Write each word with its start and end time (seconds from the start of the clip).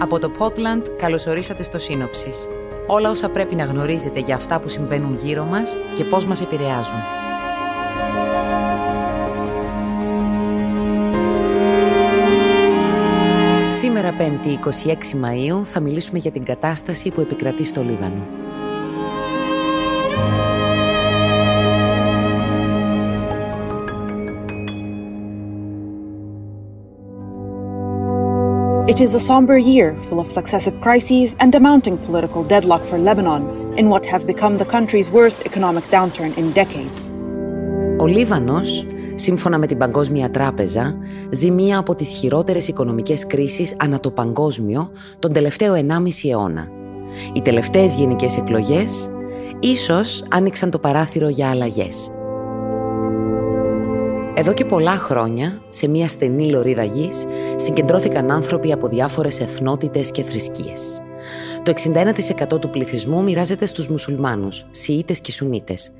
Από 0.00 0.18
το 0.18 0.30
Portland 0.38 0.82
καλωσορίσατε 0.96 1.62
στο 1.62 1.78
Σύνοψης. 1.78 2.48
Όλα 2.86 3.10
όσα 3.10 3.28
πρέπει 3.28 3.54
να 3.54 3.64
γνωρίζετε 3.64 4.20
για 4.20 4.34
αυτά 4.34 4.60
που 4.60 4.68
συμβαίνουν 4.68 5.18
γύρω 5.22 5.44
μας 5.44 5.76
και 5.96 6.04
πώς 6.04 6.24
μας 6.24 6.40
επηρεάζουν. 6.40 7.00
Σήμερα 13.70 14.14
5η 14.18 14.48
26 14.48 15.24
Μαΐου 15.24 15.64
θα 15.64 15.80
μιλήσουμε 15.80 16.18
για 16.18 16.30
την 16.30 16.44
κατάσταση 16.44 17.10
που 17.10 17.20
επικρατεί 17.20 17.64
στο 17.64 17.82
Λίβανο. 17.82 18.37
It 28.92 29.00
is 29.06 29.12
a 29.14 29.22
somber 29.30 29.58
year 29.72 29.88
full 30.06 30.20
of 30.24 30.28
successive 30.38 30.76
crises 30.84 31.28
and 31.42 31.54
a 31.54 31.60
mounting 31.68 31.96
political 32.06 32.42
deadlock 32.52 32.82
for 32.90 32.98
Lebanon 33.08 33.42
in 33.80 33.86
what 33.92 34.04
has 34.12 34.22
become 34.32 34.54
the 34.56 34.68
country's 34.76 35.08
worst 35.16 35.38
economic 35.50 35.84
downturn 35.96 36.32
in 36.38 36.52
decades. 36.52 37.00
Ο 37.98 38.06
Λίβανος, 38.06 38.86
σύμφωνα 39.14 39.58
με 39.58 39.66
την 39.66 39.78
Παγκόσμια 39.78 40.30
Τράπεζα, 40.30 40.96
ζει 41.30 41.50
μία 41.50 41.78
από 41.78 41.94
τις 41.94 42.08
χειρότερες 42.08 42.68
οικονομικές 42.68 43.26
κρίσεις 43.26 43.74
ανά 43.78 44.00
το 44.00 44.10
παγκόσμιο 44.10 44.90
τον 45.18 45.32
τελευταίο 45.32 45.74
1,5 45.74 46.30
αιώνα. 46.30 46.68
Οι 47.32 47.42
τελευταίες 47.42 47.94
γενικές 47.94 48.36
εκλογές 48.36 49.10
ίσως 49.60 50.24
άνοιξαν 50.30 50.70
το 50.70 50.78
παράθυρο 50.78 51.28
για 51.28 51.50
αλλαγές. 51.50 52.10
Εδώ 54.38 54.52
και 54.52 54.64
πολλά 54.64 54.96
χρόνια, 54.96 55.62
σε 55.68 55.88
μια 55.88 56.08
στενή 56.08 56.50
λωρίδα 56.50 56.84
γης, 56.84 57.26
συγκεντρώθηκαν 57.56 58.30
άνθρωποι 58.30 58.72
από 58.72 58.88
διάφορες 58.88 59.40
εθνότητες 59.40 60.10
και 60.10 60.22
θρησκείες. 60.22 61.02
Το 61.62 61.70
61% 61.70 62.58
του 62.60 62.70
πληθυσμού 62.70 63.22
μοιράζεται 63.22 63.66
στους 63.66 63.88
μουσουλμάνους, 63.88 64.66
Σιήτες 64.70 65.20
και 65.20 65.32
Σουνίτες. 65.32 65.92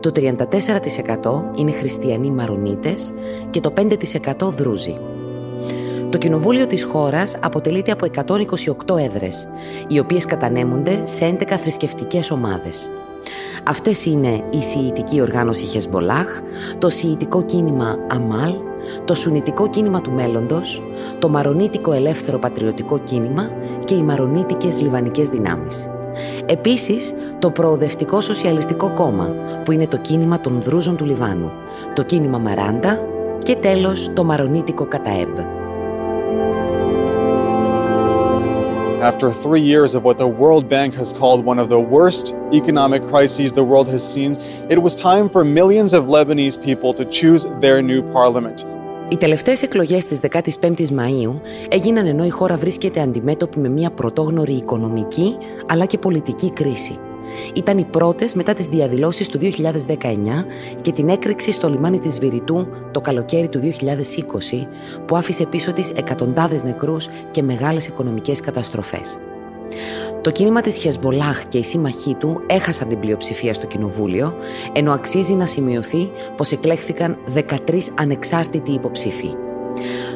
Το 0.00 0.12
34% 0.12 1.50
είναι 1.56 1.72
χριστιανοί 1.72 2.30
Μαρονίτες 2.30 3.12
και 3.50 3.60
το 3.60 3.70
5% 3.70 4.48
Δρούζοι. 4.48 4.98
Το 6.08 6.18
κοινοβούλιο 6.18 6.66
της 6.66 6.84
χώρας 6.84 7.36
αποτελείται 7.40 7.92
από 7.92 8.04
128 8.04 8.96
έδρες, 8.96 9.48
οι 9.88 9.98
οποίες 9.98 10.24
κατανέμονται 10.24 11.00
σε 11.04 11.24
11 11.24 11.56
θρησκευτικές 11.58 12.30
ομάδες. 12.30 12.90
Αυτές 13.64 14.04
είναι 14.04 14.44
η 14.50 14.62
Σιητική 14.62 15.20
Οργάνωση 15.20 15.64
Χεσμολάχ, 15.64 16.40
το 16.78 16.90
Σιητικό 16.90 17.42
Κίνημα 17.42 17.96
Αμάλ, 18.10 18.52
το 19.04 19.14
Σουνιτικό 19.14 19.68
Κίνημα 19.68 20.00
του 20.00 20.10
Μέλλοντος, 20.10 20.82
το 21.18 21.28
Μαρονίτικο 21.28 21.92
Ελεύθερο 21.92 22.38
Πατριωτικό 22.38 22.98
Κίνημα 22.98 23.50
και 23.84 23.94
οι 23.94 24.02
Μαρονίτικες 24.02 24.80
Λιβανικές 24.80 25.28
Δυνάμεις. 25.28 25.88
Επίσης, 26.46 27.14
το 27.38 27.50
Προοδευτικό 27.50 28.20
Σοσιαλιστικό 28.20 28.92
Κόμμα, 28.92 29.30
που 29.64 29.72
είναι 29.72 29.86
το 29.86 29.96
κίνημα 29.96 30.40
των 30.40 30.62
Δρούζων 30.62 30.96
του 30.96 31.04
Λιβάνου, 31.04 31.50
το 31.94 32.02
κίνημα 32.02 32.38
Μαράντα 32.38 32.98
και 33.38 33.54
τέλος 33.54 34.10
το 34.14 34.24
Μαρονίτικο 34.24 34.86
Καταέμπ. 34.86 35.61
After 39.09 39.27
three 39.31 39.65
years 39.73 39.91
of 39.95 40.01
what 40.03 40.17
the 40.17 40.31
World 40.41 40.65
Bank 40.75 40.91
has 40.95 41.09
called 41.21 41.45
one 41.45 41.59
of 41.63 41.67
the 41.69 41.81
worst 41.95 42.25
economic 42.61 43.01
crises 43.11 43.53
the 43.53 43.67
world 43.71 43.87
has 43.95 44.03
seen, 44.13 44.31
it 44.69 44.79
was 44.85 44.93
time 44.95 45.29
for 45.33 45.43
millions 45.59 45.91
of 45.93 46.01
Lebanese 46.15 46.57
people 46.67 46.91
to 46.99 47.03
choose 47.17 47.41
their 47.61 47.81
new 47.81 48.01
parliament. 48.13 48.65
Οι 49.09 49.17
τελευταίες 49.17 49.61
εκλογές 49.61 50.05
της 50.05 50.19
15ης 50.21 50.89
Μαΐου 50.89 51.39
έγιναν 51.69 52.05
ενώ 52.05 52.25
η 52.25 52.29
χώρα 52.29 52.57
βρίσκεται 52.57 53.01
αντιμέτωπη 53.01 53.59
με 53.59 53.69
μια 53.69 53.91
πρωτόγνωρη 53.91 54.53
οικονομική 54.53 55.37
αλλά 55.67 55.85
και 55.85 55.97
πολιτική 55.97 56.51
κρίση. 56.51 56.99
Ήταν 57.54 57.78
οι 57.78 57.84
πρώτες 57.84 58.34
μετά 58.34 58.54
τις 58.54 58.66
διαδηλώσεις 58.66 59.28
του 59.28 59.38
2019 59.38 60.46
και 60.80 60.92
την 60.92 61.08
έκρηξη 61.08 61.52
στο 61.52 61.68
λιμάνι 61.68 61.98
της 61.98 62.18
Βηρητού 62.18 62.66
το 62.90 63.00
καλοκαίρι 63.00 63.48
του 63.48 63.60
2020 63.60 64.66
που 65.06 65.16
άφησε 65.16 65.46
πίσω 65.46 65.72
της 65.72 65.90
εκατοντάδες 65.90 66.62
νεκρούς 66.62 67.08
και 67.30 67.42
μεγάλες 67.42 67.86
οικονομικές 67.86 68.40
καταστροφές. 68.40 69.18
Το 70.20 70.30
κίνημα 70.30 70.60
της 70.60 70.76
Χεσμολάχ 70.76 71.48
και 71.48 71.58
οι 71.58 71.64
σύμμαχοί 71.64 72.14
του 72.14 72.42
έχασαν 72.46 72.88
την 72.88 73.00
πλειοψηφία 73.00 73.54
στο 73.54 73.66
κοινοβούλιο, 73.66 74.34
ενώ 74.72 74.92
αξίζει 74.92 75.32
να 75.32 75.46
σημειωθεί 75.46 76.10
πως 76.36 76.52
εκλέχθηκαν 76.52 77.16
13 77.34 77.90
ανεξάρτητοι 77.94 78.72
υποψήφοι. 78.72 79.34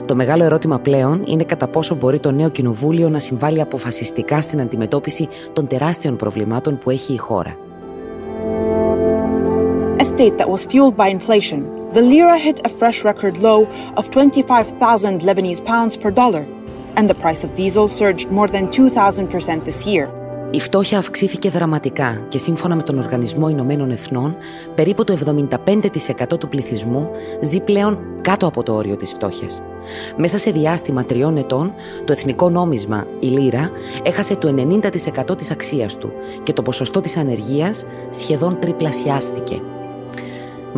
Το 0.07 0.15
μεγάλο 0.15 0.45
ερώτημα 0.45 0.79
πλέον 0.79 1.23
είναι 1.27 1.45
κατά 1.45 1.69
πόσο 1.69 1.95
μπορεί 1.95 2.21
το 2.21 2.31
νέο 2.31 2.49
κοινοβούλιο 2.49 3.09
να 3.09 3.19
συμβάλλει 3.19 3.61
αποφασιστικά 3.61 4.41
στην 4.41 4.61
αντιμετώπιση 4.61 5.29
των 5.53 5.67
τεράστιων 5.67 6.17
προβλημάτων 6.17 6.79
που 6.79 6.91
έχει 6.91 7.13
η 7.13 7.17
χώρα. 7.17 7.57
A 9.99 10.05
state 10.05 10.37
that 10.39 10.49
was 10.55 10.63
fueled 10.73 10.97
by 11.03 11.09
inflation, 11.19 11.61
the 11.95 12.03
lira 12.03 12.37
hit 12.47 12.59
a 12.65 12.69
fresh 12.69 12.99
record 13.03 13.39
low 13.39 13.67
of 13.97 14.11
25,000 14.11 15.23
Lebanese 15.23 15.65
pounds 15.65 15.97
per 15.97 16.11
dollar, 16.11 16.45
and 16.97 17.09
the 17.09 17.15
price 17.15 17.43
of 17.43 17.55
diesel 17.55 17.89
surged 17.89 18.31
more 18.31 18.49
than 18.49 18.69
2,000% 18.69 19.65
this 19.65 19.87
year. 19.87 20.07
Η 20.51 20.61
φτώχεια 20.61 20.99
αυξήθηκε 20.99 21.51
δραματικά 21.51 22.25
και 22.29 22.39
σύμφωνα 22.39 22.75
με 22.75 22.83
τον 22.83 22.99
Οργανισμό 22.99 23.49
Ηνωμένων 23.49 23.91
Εθνών, 23.91 24.37
περίπου 24.75 25.05
το 25.05 25.19
75% 26.33 26.39
του 26.39 26.49
πληθυσμού 26.49 27.11
ζει 27.43 27.61
πλέον 27.61 27.99
κάτω 28.21 28.47
από 28.47 28.63
το 28.63 28.75
όριο 28.75 28.97
της 28.97 29.13
φτώχειας. 29.13 29.63
Μέσα 30.17 30.39
σε 30.39 30.51
διάστημα 30.51 31.05
τριών 31.05 31.37
ετών, 31.37 31.73
το 32.05 32.13
εθνικό 32.13 32.51
νόμισμα, 32.51 33.07
η 33.21 33.27
λίρα, 33.27 33.71
έχασε 34.03 34.37
το 34.37 34.49
90% 34.49 35.37
της 35.37 35.51
αξίας 35.51 35.97
του 35.97 36.13
και 36.43 36.53
το 36.53 36.63
ποσοστό 36.63 37.01
της 37.01 37.17
ανεργίας 37.17 37.85
σχεδόν 38.11 38.59
τριπλασιάστηκε. 38.61 39.61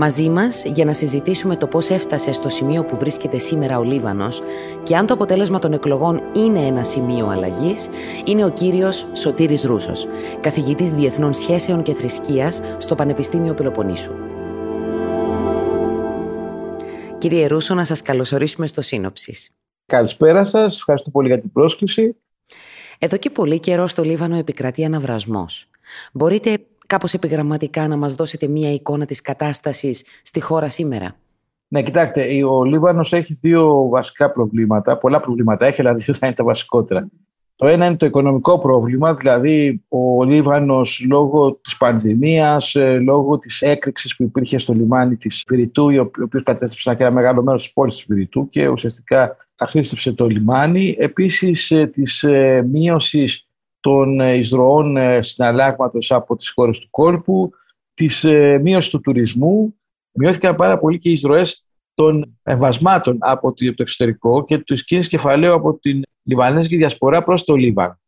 Μαζί 0.00 0.28
μας 0.28 0.64
για 0.64 0.84
να 0.84 0.92
συζητήσουμε 0.92 1.56
το 1.56 1.66
πώς 1.66 1.91
έφτασε 1.91 2.32
στο 2.32 2.48
σημείο 2.48 2.84
που 2.84 2.97
βρίσκεται 2.97 3.38
σήμερα 3.38 3.78
ο 3.78 3.82
Λίβανος 3.82 4.42
και 4.82 4.97
αν 4.97 5.06
το 5.06 5.14
αποτέλεσμα 5.14 5.59
των 5.59 5.72
εκλογών 5.72 6.22
είναι 6.32 6.59
ένα 6.59 6.84
σημείο 6.84 7.26
αλλαγής, 7.26 7.88
είναι 8.25 8.44
ο 8.44 8.50
κύριος 8.50 9.06
Σωτήρης 9.12 9.62
Ρούσος, 9.62 10.06
καθηγητής 10.41 10.92
Διεθνών 10.92 11.32
Σχέσεων 11.32 11.82
και 11.82 11.94
Θρησκείας 11.94 12.60
στο 12.78 12.94
Πανεπιστήμιο 12.94 13.54
Πελοποννήσου. 13.54 14.12
Κύριε 17.19 17.47
Ρούσο, 17.47 17.75
να 17.75 17.84
σας 17.84 18.03
καλωσορίσουμε 18.03 18.66
στο 18.66 18.82
Σύνοψης. 18.82 19.50
Καλησπέρα 19.86 20.44
σας, 20.44 20.76
ευχαριστώ 20.76 21.10
πολύ 21.10 21.28
για 21.28 21.41
την 21.41 21.53
πρόσκληση. 21.53 22.16
Εδώ 22.98 23.16
και 23.16 23.30
πολύ 23.30 23.60
καιρό 23.60 23.86
στο 23.86 24.03
Λίβανο 24.03 24.36
επικρατεί 24.36 24.84
αναβρασμός. 24.84 25.66
Μπορείτε 26.12 26.59
κάπως 26.88 27.15
επιγραμματικά 27.15 27.88
να 27.88 27.97
μας 27.97 28.15
δώσετε 28.15 28.47
μία 28.47 28.72
εικόνα 28.72 29.06
της 29.06 29.21
κατάστασης 29.21 30.04
στη 30.22 30.41
χώρα 30.41 30.69
σήμερα; 30.69 31.15
Ναι, 31.69 31.82
κοιτάξτε, 31.82 32.44
ο 32.44 32.65
Λίβανος 32.65 33.12
έχει 33.12 33.34
δύο 33.34 33.88
βασικά 33.88 34.31
προβλήματα. 34.31 34.98
Πολλά 34.98 35.21
προβλήματα 35.21 35.66
έχει, 35.66 35.81
αλλά 35.81 35.94
δύο 35.94 36.15
θα 36.15 36.27
είναι 36.27 36.37
τα 36.37 36.44
βασικότερα. 36.44 37.09
Το 37.56 37.66
ένα 37.66 37.87
είναι 37.87 37.97
το 37.97 38.06
οικονομικό 38.06 38.59
πρόβλημα, 38.59 39.15
δηλαδή 39.15 39.84
ο 39.88 40.25
Λίβανος 40.25 41.04
λόγω 41.09 41.54
της 41.62 41.77
πανδημίας, 41.77 42.75
ε, 42.75 42.98
λόγω 42.98 43.38
της 43.38 43.62
έκρηξης 43.62 44.16
που 44.16 44.22
υπήρχε 44.22 44.59
στο 44.59 44.72
λιμάνι 44.72 45.16
της 45.16 45.44
Πυρητού, 45.47 45.84
ο 45.84 46.22
οποίος 46.22 46.43
κατέστρεψε 46.43 47.04
ένα 47.04 47.10
μεγάλο 47.10 47.43
μέρος 47.43 47.62
της 47.62 47.72
πόλης 47.72 47.94
της 47.94 48.06
Πυρητού 48.06 48.48
και 48.48 48.69
ουσιαστικά 48.69 49.37
αχρήστευσε 49.56 50.12
το 50.12 50.27
λιμάνι. 50.27 50.97
Επίσης 50.98 51.71
ε, 51.71 51.87
της 51.87 52.22
ε, 52.22 52.66
μείωσης 52.71 53.47
των 53.88 54.21
εισρωών 54.21 54.97
συναλλάγματος 55.21 56.12
από 56.12 56.37
τις 56.37 56.50
χώρες 56.50 56.78
του 56.78 56.88
κόλπου, 56.91 57.50
της 57.94 58.25
μείωσης 58.60 58.91
του 58.91 59.00
τουρισμού. 59.00 59.75
Μειώθηκαν 60.12 60.56
πάρα 60.56 60.78
πολύ 60.78 60.99
και 60.99 61.09
οι 61.09 61.12
εισρωές 61.12 61.65
των 61.94 62.39
εμβασμάτων 62.42 63.16
από 63.21 63.53
το 63.53 63.74
εξωτερικό 63.77 64.45
και 64.45 64.59
του 64.59 64.74
κίνησης 64.74 65.10
κεφαλαίου 65.10 65.53
από 65.53 65.78
την 65.78 66.03
Λιβανέζικη 66.22 66.77
διασπορά 66.77 67.22
προς 67.22 67.45
το 67.45 67.54
Λίβανο. 67.54 67.98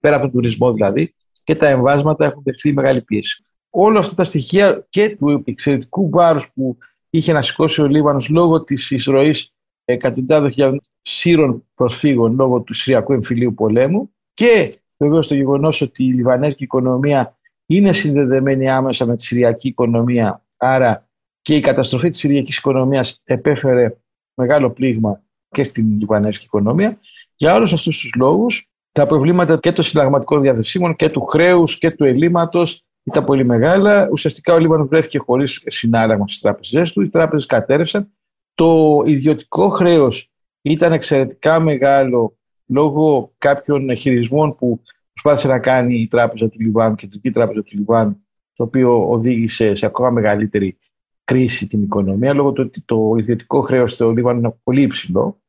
Πέρα 0.00 0.16
από 0.16 0.24
τον 0.24 0.34
τουρισμό 0.34 0.72
δηλαδή, 0.72 1.14
και 1.44 1.54
τα 1.54 1.68
εμβάσματα 1.68 2.24
έχουν 2.24 2.42
δεχθεί 2.44 2.72
μεγάλη 2.72 3.02
πίεση. 3.02 3.44
Όλα 3.70 3.98
αυτά 3.98 4.14
τα 4.14 4.24
στοιχεία 4.24 4.86
και 4.88 5.16
του 5.16 5.42
εξαιρετικού 5.44 6.10
βάρους 6.10 6.50
που 6.54 6.78
είχε 7.10 7.32
να 7.32 7.42
σηκώσει 7.42 7.82
ο 7.82 7.86
Λίβανος 7.86 8.28
λόγω 8.28 8.64
της 8.64 8.90
εισρωής 8.90 9.54
εκατοντάδων 9.84 10.50
χιλιάδων 10.50 10.80
σύρων 11.02 11.68
προσφύγων 11.74 12.34
λόγω 12.34 12.60
του 12.60 12.74
Συριακού 12.74 13.12
εμφυλίου 13.12 13.54
πολέμου 13.54 14.14
και 14.34 14.74
βεβαίω 15.02 15.20
το 15.20 15.34
γεγονός 15.34 15.80
ότι 15.80 16.04
η 16.04 16.12
Λιβανέζικη 16.12 16.64
οικονομία 16.64 17.36
είναι 17.66 17.92
συνδεδεμένη 17.92 18.70
άμεσα 18.70 19.06
με 19.06 19.16
τη 19.16 19.24
Συριακή 19.24 19.68
οικονομία, 19.68 20.44
άρα 20.56 21.08
και 21.42 21.54
η 21.54 21.60
καταστροφή 21.60 22.10
της 22.10 22.18
Συριακής 22.18 22.56
οικονομίας 22.56 23.20
επέφερε 23.24 23.96
μεγάλο 24.34 24.70
πλήγμα 24.70 25.22
και 25.48 25.64
στην 25.64 25.98
Λιβανέζικη 25.98 26.44
οικονομία. 26.44 26.98
Για 27.36 27.54
όλους 27.54 27.72
αυτούς 27.72 27.98
τους 27.98 28.12
λόγους, 28.16 28.70
τα 28.92 29.06
προβλήματα 29.06 29.58
και 29.58 29.72
των 29.72 29.84
συνταγματικών 29.84 30.40
διαθεσίμων 30.40 30.96
και 30.96 31.08
του 31.08 31.24
χρέους 31.24 31.78
και 31.78 31.90
του 31.90 32.04
ελλείμματος 32.04 32.84
ήταν 33.04 33.24
πολύ 33.24 33.44
μεγάλα. 33.44 34.08
Ουσιαστικά 34.12 34.54
ο 34.54 34.58
Λίβανος 34.58 34.88
βρέθηκε 34.88 35.18
χωρίς 35.18 35.62
συνάλλαγμα 35.66 36.24
στις 36.28 36.40
τράπεζές 36.40 36.92
του. 36.92 37.02
Οι 37.02 37.08
τράπεζες 37.08 37.46
κατέρευσαν. 37.46 38.12
Το 38.54 39.02
ιδιωτικό 39.06 39.68
χρέος 39.68 40.30
ήταν 40.62 40.92
εξαιρετικά 40.92 41.60
μεγάλο 41.60 42.36
λόγω 42.72 43.32
κάποιων 43.38 43.96
χειρισμών 43.96 44.56
που 44.56 44.82
προσπάθησε 45.12 45.48
να 45.48 45.58
κάνει 45.58 46.00
η 46.00 46.08
Τράπεζα 46.08 46.48
του 46.48 46.60
Λιβάνου, 46.60 46.92
η 46.92 46.96
Κεντρική 46.96 47.30
Τράπεζα 47.30 47.62
του 47.62 47.76
Λιβάνου, 47.76 48.26
το 48.54 48.64
οποίο 48.64 49.10
οδήγησε 49.10 49.74
σε 49.74 49.86
ακόμα 49.86 50.10
μεγαλύτερη 50.10 50.78
κρίση 51.24 51.66
την 51.66 51.82
οικονομία, 51.82 52.34
λόγω 52.34 52.52
του 52.52 52.64
ότι 52.66 52.80
το 52.80 53.14
ιδιωτικό 53.18 53.60
χρέος 53.60 53.92
στο 53.92 54.10
Λίβανο 54.10 54.38
είναι 54.38 54.54
πολύ 54.62 54.82
υψηλό. 54.82 55.40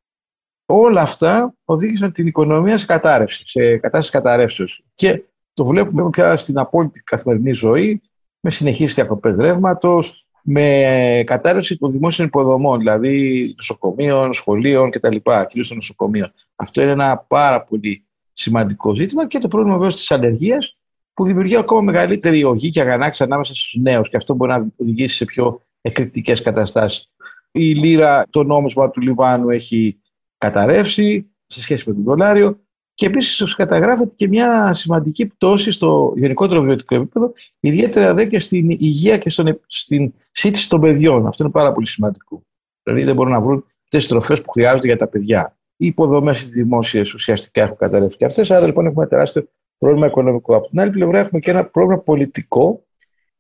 Όλα 0.66 1.02
αυτά 1.02 1.56
οδήγησαν 1.66 2.12
την 2.12 2.28
οικονομία 2.28 2.78
σε 2.78 2.86
κατάρρευση, 2.86 3.44
σε 3.48 3.78
κατάσταση 3.78 4.12
καταρρεύσεως. 4.12 4.84
Και 4.94 5.24
το 5.54 5.66
βλέπουμε 5.66 6.10
πια 6.10 6.38
στην 6.38 6.58
απόλυτη 6.58 7.00
καθημερινή 7.00 7.52
ζωή, 7.52 8.02
με 8.40 8.50
συνεχεί 8.50 8.86
διακοπέ 8.86 9.36
ρεύματο, 9.36 10.04
με 10.46 11.24
κατάρρευση 11.26 11.78
των 11.78 11.92
δημόσιων 11.92 12.28
υποδομών, 12.28 12.78
δηλαδή 12.78 13.54
νοσοκομείων, 13.58 14.34
σχολείων 14.34 14.92
κτλ. 14.92 15.16
Κυρίως 15.48 15.68
των 15.68 15.78
νοσοκομείων. 15.78 16.34
Αυτό 16.56 16.82
είναι 16.82 16.92
ένα 16.92 17.18
πάρα 17.18 17.62
πολύ 17.62 18.06
σημαντικό 18.34 18.96
ζήτημα 18.96 19.28
και 19.28 19.40
το 19.40 19.48
πρόβλημα 19.48 19.78
βέβαια 19.78 19.94
της 19.94 20.12
ανεργίας 20.12 20.78
που 21.14 21.26
δημιουργεί 21.26 21.56
ακόμα 21.56 21.82
μεγαλύτερη 21.82 22.44
ογή 22.44 22.70
και 22.70 22.82
αγανάξη 22.82 23.24
ανάμεσα 23.24 23.56
στους 23.56 23.76
νέους 23.82 24.10
και 24.10 24.18
αυτό 24.18 24.34
μπορεί 24.34 24.52
να 24.52 24.68
οδηγήσει 24.78 25.16
σε 25.16 25.26
πιο 25.26 25.62
εκρηκτικές 25.82 26.42
καταστάσεις. 26.42 27.12
Η 27.52 27.74
λίρα, 27.74 28.26
το 28.30 28.44
νόμισμα 28.44 28.90
του 28.90 29.02
Λιβάνου 29.02 29.50
έχει 29.50 30.00
καταρρεύσει 30.38 31.32
σε 31.46 31.62
σχέση 31.62 31.90
με 31.90 31.96
το 31.96 32.02
δολάριο 32.02 32.60
και 32.96 33.06
επίσης 33.06 33.56
καταγράφεται 33.56 34.12
και 34.16 34.28
μια 34.28 34.74
σημαντική 34.74 35.26
πτώση 35.26 35.72
στο 35.72 36.14
γενικότερο 36.16 36.62
βιωτικό 36.62 36.96
επίπεδο, 36.96 37.34
ιδιαίτερα 37.60 38.14
δε 38.14 38.26
και 38.26 38.40
στην 38.40 38.70
υγεία 38.70 39.18
και 39.18 39.30
στον, 39.30 39.60
στην 39.68 40.14
σύντηση 40.32 40.70
των 40.70 40.82
παιδιών. 40.82 41.28
Αυτό 41.28 41.44
είναι 41.44 41.52
πάρα 41.52 41.72
πολύ 41.72 41.88
σημαντικό. 41.88 42.44
Δηλαδή 42.84 43.04
δεν 43.04 43.16
μπορούν 43.16 43.32
να 43.32 43.42
βρουν 43.42 43.66
αυτέ 43.84 43.98
τις 43.98 44.08
τροφές 44.08 44.42
που 44.42 44.52
χρειάζονται 44.52 44.88
για 44.88 44.98
τα 44.98 45.08
παιδιά. 45.08 45.58
Οι 45.78 45.86
υποδομές 45.86 46.48
δημόσιες 46.48 47.14
ουσιαστικά 47.14 47.62
έχουν 47.62 47.78
καταρρεύσει 47.78 48.18
και 48.18 48.26
αυτές. 48.26 48.52
Άρα 48.52 48.66
λοιπόν 48.66 48.86
έχουμε 48.86 49.08
τεράστιο 49.08 49.48
πρόβλημα 49.78 50.08
οικονομικό. 50.08 50.56
Από 50.56 50.70
την 50.70 50.80
άλλη 50.80 50.92
πλευρά 50.92 51.20
έχουμε 51.20 51.40
και 51.40 51.52
ένα 51.52 51.66
πρόβλημα 51.66 52.02
πολιτικό, 52.02 52.84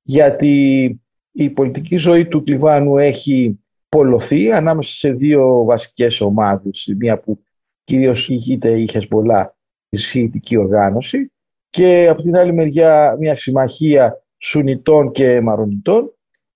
γιατί 0.01 0.85
η 1.31 1.49
πολιτική 1.49 1.97
ζωή 1.97 2.25
του 2.25 2.43
Κλιβάνου 2.43 2.97
έχει 2.97 3.59
πολλωθεί 3.89 4.51
ανάμεσα 4.51 4.93
σε 4.95 5.11
δύο 5.11 5.63
βασικές 5.63 6.21
ομάδες. 6.21 6.93
Μία 6.97 7.19
που 7.19 7.39
κυρίως 7.83 8.29
ηγείται 8.29 8.79
η 8.79 8.87
Χεσμολά, 8.87 9.55
η 9.89 9.97
Σιητική 9.97 10.57
Οργάνωση, 10.57 11.31
και 11.69 12.07
από 12.09 12.21
την 12.21 12.37
άλλη 12.37 12.53
μεριά 12.53 13.15
μια 13.19 13.35
συμμαχία 13.35 14.23
Σουνιτών 14.37 15.11
και 15.11 15.41
Μαρονιτών, 15.41 16.13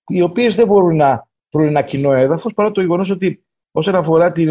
οι 0.07 0.21
οποίες 0.21 0.55
δεν 0.55 0.67
μπορούν 0.67 0.95
να 0.95 1.27
βρουν 1.51 1.67
ένα 1.67 1.81
κοινό 1.81 2.13
έδαφος, 2.13 2.53
παρά 2.53 2.71
το 2.71 2.81
γεγονός 2.81 3.09
ότι 3.09 3.43
όσον 3.71 3.95
αφορά 3.95 4.31
τη 4.31 4.45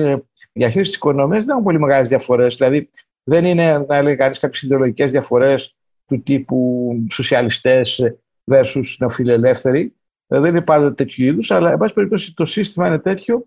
διαχείριση 0.52 0.90
της 0.90 0.94
οικονομίας 0.94 1.44
δεν 1.44 1.52
έχουν 1.52 1.64
πολύ 1.64 1.81
μεγάλες 1.81 2.08
διαφορές. 2.08 2.56
Δηλαδή 2.56 2.90
δεν 3.23 3.44
είναι, 3.44 3.78
να 3.78 4.02
λέει 4.02 4.17
κανείς, 4.17 4.38
κάποιες 4.38 4.62
ιδεολογικές 4.62 5.11
διαφορές 5.11 5.76
του 6.06 6.23
τύπου 6.23 6.93
σοσιαλιστές 7.11 8.02
versus 8.50 8.94
νεοφιλελεύθεροι. 8.99 9.94
Δεν 10.26 10.44
είναι 10.44 10.61
πάντα 10.61 10.94
τέτοιου 10.94 11.25
είδους, 11.25 11.50
αλλά 11.50 11.73
εν 11.73 11.78
πάση 11.78 11.93
περιπτώσει 11.93 12.34
το 12.34 12.44
σύστημα 12.44 12.87
είναι 12.87 12.99
τέτοιο 12.99 13.46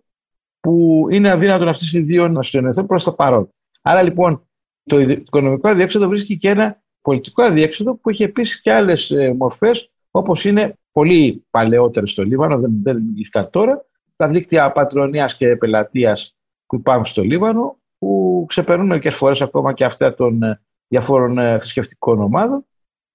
που 0.59 1.07
είναι 1.11 1.31
αδύνατο 1.31 1.69
αυτές 1.69 1.93
οι 1.93 1.99
δύο 1.99 2.27
να 2.27 2.43
συνεννοηθούν 2.43 2.85
προς 2.85 3.03
το 3.03 3.11
παρόν. 3.11 3.49
Άρα 3.81 4.01
λοιπόν 4.01 4.47
το 4.83 4.99
οικονομικό 4.99 5.69
αδιέξοδο 5.69 6.07
βρίσκει 6.07 6.37
και 6.37 6.49
ένα 6.49 6.81
πολιτικό 7.01 7.43
αδιέξοδο 7.43 7.95
που 7.95 8.09
έχει 8.09 8.23
επίσης 8.23 8.61
και 8.61 8.73
άλλες 8.73 9.13
μορφές, 9.37 9.91
όπως 10.11 10.45
είναι 10.45 10.73
πολύ 10.91 11.45
παλαιότερε 11.49 12.07
στο 12.07 12.23
Λίβανο, 12.23 12.59
δεν, 12.59 12.71
δεν 12.83 12.95
δημιουργήθηκαν 12.95 13.49
τώρα, 13.49 13.85
τα 14.15 14.27
δίκτυα 14.27 14.71
πατρονία 14.71 15.25
και 15.37 15.55
πελατείας 15.55 16.35
που 16.65 16.75
υπάρχουν 16.75 17.05
στο 17.05 17.23
Λίβανο, 17.23 17.77
που 17.97 18.45
ξεπερνούν 18.47 18.87
μερικές 18.87 19.15
φορές 19.15 19.41
ακόμα 19.41 19.73
και 19.73 19.85
αυτά 19.85 20.13
των 20.13 20.43
ε, 20.43 20.61
διαφόρων 20.87 21.37
ε, 21.37 21.59
θρησκευτικών 21.59 22.21
ομάδων 22.21 22.65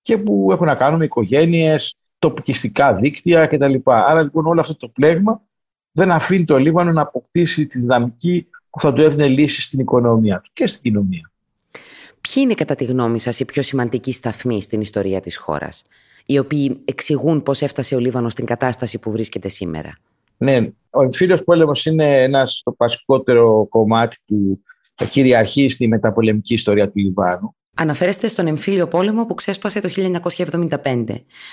και 0.03 0.19
που 0.19 0.49
έχουν 0.53 0.67
να 0.67 0.75
κάνουν 0.75 0.99
με 0.99 1.05
οικογένειες, 1.05 1.97
τοπικιστικά 2.19 2.95
δίκτυα 2.95 3.47
κτλ. 3.47 3.75
Άρα 3.85 4.23
λοιπόν 4.23 4.47
όλο 4.47 4.61
αυτό 4.61 4.77
το 4.77 4.89
πλέγμα 4.89 5.43
δεν 5.95 6.11
αφήνει 6.11 6.45
το 6.45 6.59
Λίβανο 6.59 6.93
να 6.93 7.01
αποκτήσει 7.01 7.67
τη 7.67 7.79
δυναμική 7.79 8.47
που 8.71 8.81
θα 8.81 8.93
του 8.93 9.01
έδινε 9.01 9.27
λύση 9.29 9.63
στην 9.63 9.81
οικονομία 9.81 10.41
του 10.41 10.51
και 10.53 10.67
στην 10.67 10.83
κοινωνία. 10.83 11.31
Ποιοι 12.21 12.35
είναι 12.37 12.55
κατά 12.55 12.75
τη 12.75 12.85
γνώμη 12.85 13.21
σας 13.21 13.41
οι 13.41 13.45
πιο 13.45 13.63
σημαντικοί 13.63 14.13
σταθμοί 14.13 14.63
στην 14.63 14.81
ιστορία 14.81 15.21
της 15.21 15.37
χώρας, 15.37 15.83
οι 16.27 16.39
οποίοι 16.39 16.81
εξηγούν 16.85 17.43
πώς 17.43 17.63
έφτασε 17.63 17.95
ο 17.95 17.99
Λίβανος 17.99 18.33
στην 18.33 18.45
κατάσταση 18.45 18.99
που 18.99 19.11
βρίσκεται 19.11 19.49
σήμερα; 19.49 19.99
Ναι, 20.37 20.69
ο 20.91 21.03
εμφύλιος 21.03 21.45
πόλεμος 21.45 21.85
είναι 21.85 22.23
ένας 22.23 22.61
το 22.65 22.75
βασικότερο 22.79 23.67
κομμάτι 23.69 24.17
που 24.27 24.61
κυριαρχεί 25.09 25.69
στη 25.69 25.89
μεταπολεμική 25.89 26.55
ιστορία 26.55 26.87
του 26.87 26.99
Λιβάνου. 26.99 27.55
Αναφέρεστε 27.77 28.29
στον 28.29 28.47
εμφύλιο 28.47 28.89
πόλεμο 28.89 29.27
που 29.27 29.35
ξέσπασε 29.35 29.81
το 29.81 29.89
1975. 29.89 31.05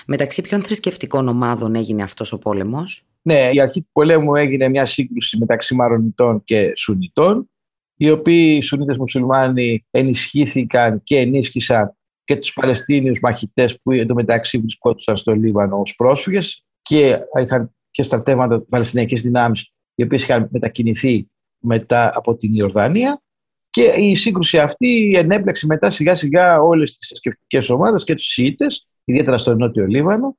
Μεταξύ 0.06 0.42
ποιων 0.42 0.62
θρησκευτικών 0.62 1.28
ομάδων 1.28 1.74
έγινε 1.74 2.02
αυτός 2.02 2.32
ο 2.32 2.38
πόλεμος; 2.38 3.04
Ναι, 3.22 3.50
η 3.52 3.60
αρχή 3.60 3.80
του 3.80 3.88
πολέμου 3.92 4.34
έγινε 4.34 4.68
μια 4.68 4.86
σύγκρουση 4.86 5.38
μεταξύ 5.38 5.74
Μαρονιτών 5.74 6.44
και 6.44 6.72
Σουνιτών, 6.76 7.50
οι 7.96 8.10
οποίοι 8.10 8.58
οι 8.58 8.62
Σουνίτες 8.62 8.96
μουσουλμάνοι 8.96 9.86
ενισχύθηκαν 9.90 11.02
και 11.02 11.16
ενίσχυσαν 11.18 11.96
και 12.24 12.36
τους 12.36 12.52
Παλαιστίνιους 12.52 13.20
μαχητές 13.20 13.80
που 13.82 13.90
εντωμεταξύ 13.90 14.58
βρισκόντουσαν 14.58 15.16
στο 15.16 15.32
Λίβανο 15.34 15.80
ως 15.80 15.94
πρόσφυγες 15.94 16.64
και 16.82 17.18
είχαν 17.42 17.74
και 17.90 18.02
στρατεύματα 18.02 18.60
Παλαιστινιακές 18.60 19.22
δυνάμεις 19.22 19.72
οι 19.94 20.02
οποίες 20.02 20.22
είχαν 20.22 20.48
μετακινηθεί 20.50 21.30
μετά 21.58 22.12
από 22.14 22.36
την 22.36 22.54
Ιορδανία. 22.54 23.22
Και 23.70 23.82
η 23.82 24.14
σύγκρουση 24.14 24.58
αυτή 24.58 25.12
ενέπλεξε 25.16 25.66
μετά 25.66 25.90
σιγά 25.90 26.14
σιγά 26.14 26.60
όλες 26.60 26.96
τις 26.96 27.08
θρησκευτικές 27.08 27.70
ομάδες 27.70 28.04
και 28.04 28.14
τους 28.14 28.26
Σιήτες, 28.26 28.88
ιδιαίτερα 29.04 29.38
στο 29.38 29.54
Νότιο 29.54 29.86
Λίβανο 29.86 30.36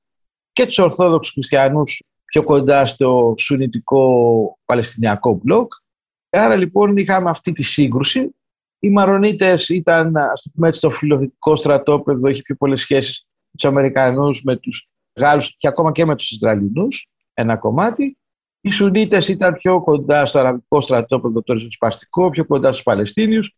και 0.54 0.66
τους 0.66 0.78
Ορθόδοξους 0.78 1.34
Χριστιανούς 1.34 2.02
πιο 2.34 2.44
κοντά 2.44 2.86
στο 2.86 3.36
σουνητικό 3.38 4.58
παλαιστινιακό 4.66 5.34
μπλοκ. 5.44 5.74
Άρα 6.30 6.56
λοιπόν 6.56 6.98
είχαμε 6.98 7.30
αυτή 7.30 7.52
τη 7.52 7.64
σύγκρουση. 7.64 8.36
Οι 8.80 8.90
Μαρονίτες 8.90 9.70
ήταν, 9.70 10.18
ας 10.18 10.42
το 10.42 10.50
πούμε 10.54 10.68
έτσι, 10.68 10.80
το 10.80 10.90
φιλοδυτικό 10.90 11.56
στρατόπεδο, 11.56 12.28
είχε 12.28 12.42
πιο 12.42 12.56
πολλές 12.56 12.82
σχέσεις 12.82 13.28
με 13.28 13.52
τους 13.58 13.70
Αμερικανούς, 13.70 14.42
με 14.44 14.56
τους 14.56 14.90
Γάλλους 15.16 15.56
και 15.58 15.68
ακόμα 15.68 15.92
και 15.92 16.06
με 16.06 16.16
τους 16.16 16.32
Ισραηλινούς, 16.32 17.08
ένα 17.34 17.58
κομμάτι. 17.58 18.18
Οι 18.62 18.72
Σουνίτες 18.72 19.28
ήταν 19.28 19.54
πιο 19.54 19.82
κοντά 19.82 20.26
στο 20.26 20.40
αραβικό 20.40 20.82
στρατόπεδο, 20.82 21.42
το 21.42 21.54
ριζοσπαστικό, 21.54 22.30
πιο 22.30 22.46
κοντά 22.46 22.72
στους 22.72 22.84
Παλαιστίνιους. 22.84 23.56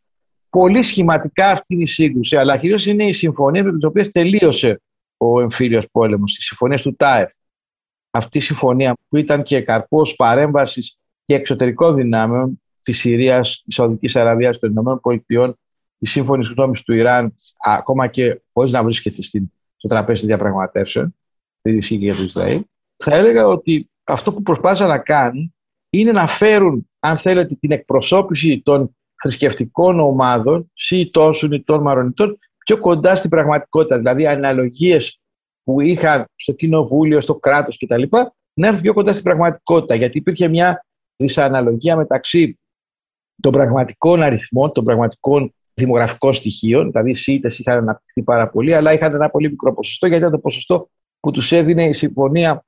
Πολύ 0.50 0.84
σχηματικά 0.84 1.50
αυτή 1.50 1.74
είναι 1.74 1.84
η 1.84 1.88
σύγκρουση, 1.88 2.38
αλλά 2.38 2.58
κυρίως 2.58 2.86
είναι 2.86 3.06
η 3.06 3.14
συμφωνία 3.14 3.64
με 3.64 3.72
τις 3.74 3.84
οποίες 3.84 4.12
τελείωσε 4.12 4.82
ο 5.18 5.42
εμφύλιος 5.42 5.88
πόλεμος, 5.92 6.38
οι 6.38 6.42
συμφωνίες 6.42 6.82
του 6.82 6.96
ΤΑΕΦ 6.96 7.32
αυτή 8.18 8.38
η 8.38 8.42
συμφωνία 8.42 8.96
που 9.10 9.18
ήταν 9.18 9.44
και 9.44 9.62
καρπός 9.62 10.16
παρέμβασης 10.16 10.98
και 11.26 11.36
εξωτερικών 11.36 11.96
δυνάμεων 11.96 12.62
της 12.84 13.00
Συρίας, 13.00 13.62
της 13.66 13.76
Σαουδικής 13.76 14.16
Αραβίας, 14.16 14.60
των 14.60 14.70
Ηνωμένων 14.70 15.00
Πολιτειών, 15.00 15.58
η 15.98 16.08
σύμφωνης 16.08 16.48
γνώμης 16.48 16.82
του 16.82 16.94
Ιράν, 16.94 17.34
ακόμα 17.66 18.08
και 18.08 18.42
χωρίς 18.54 18.72
να 18.72 18.84
βρίσκεται 18.84 19.22
στην, 19.22 19.52
στο 19.76 19.88
τραπέζι 19.88 20.20
των 20.20 20.28
διαπραγματεύσεων, 20.28 21.16
δεν 21.62 21.78
ισχύει 21.78 21.98
και 21.98 22.06
για 22.06 22.16
το 22.16 22.24
Ισραήλ, 22.24 22.62
θα 22.98 23.16
έλεγα 23.16 23.48
ότι 23.48 23.90
αυτό 24.04 24.34
που 24.34 24.42
προσπάθησαν 24.42 24.88
να 24.88 24.98
κάνουν 24.98 25.54
είναι 25.90 26.12
να 26.12 26.28
φέρουν, 26.28 26.90
αν 27.00 27.18
θέλετε, 27.18 27.56
την 27.56 27.72
εκπροσώπηση 27.72 28.62
των 28.66 28.96
θρησκευτικών 29.22 30.00
ομάδων, 30.00 30.72
Σιητών, 30.74 31.34
Σουνιτών, 31.34 31.82
Μαρονιτών, 31.82 32.38
πιο 32.66 32.78
κοντά 32.78 33.16
στην 33.16 33.30
πραγματικότητα. 33.30 33.98
Δηλαδή, 33.98 34.28
αναλογίες 34.28 35.20
που 35.66 35.82
είχαν 35.82 36.26
στο 36.36 36.52
κοινοβούλιο, 36.52 37.22
στο 37.22 37.36
κράτος 37.36 37.78
κτλ. 37.78 38.04
να 38.54 38.68
έρθουν 38.68 38.82
πιο 38.82 38.94
κοντά 38.94 39.12
στην 39.12 39.24
πραγματικότητα. 39.24 39.96
Γιατί 39.96 40.18
υπήρχε 40.18 40.48
μια 40.48 40.86
δυσαναλογία 41.16 41.96
μεταξύ 41.96 42.60
των 43.42 43.52
πραγματικών 43.52 44.22
αριθμών, 44.22 44.72
των 44.72 44.84
πραγματικών 44.84 45.54
δημογραφικών 45.74 46.34
στοιχείων. 46.34 46.92
Δηλαδή, 46.92 47.10
οι 47.10 47.14
ΣΥΙΤΕ 47.14 47.48
είχαν 47.58 47.78
αναπτυχθεί 47.78 48.24
πάρα 48.24 48.50
πολύ, 48.50 48.74
αλλά 48.74 48.94
είχαν 48.94 49.14
ένα 49.14 49.30
πολύ 49.30 49.50
μικρό 49.50 49.74
ποσοστό, 49.74 50.08
γιατί 50.08 50.22
ήταν 50.22 50.36
το 50.36 50.42
ποσοστό 50.42 50.90
που 51.20 51.32
τους 51.32 51.52
έδινε 51.52 51.86
η 51.86 51.94
συμφωνία 51.94 52.66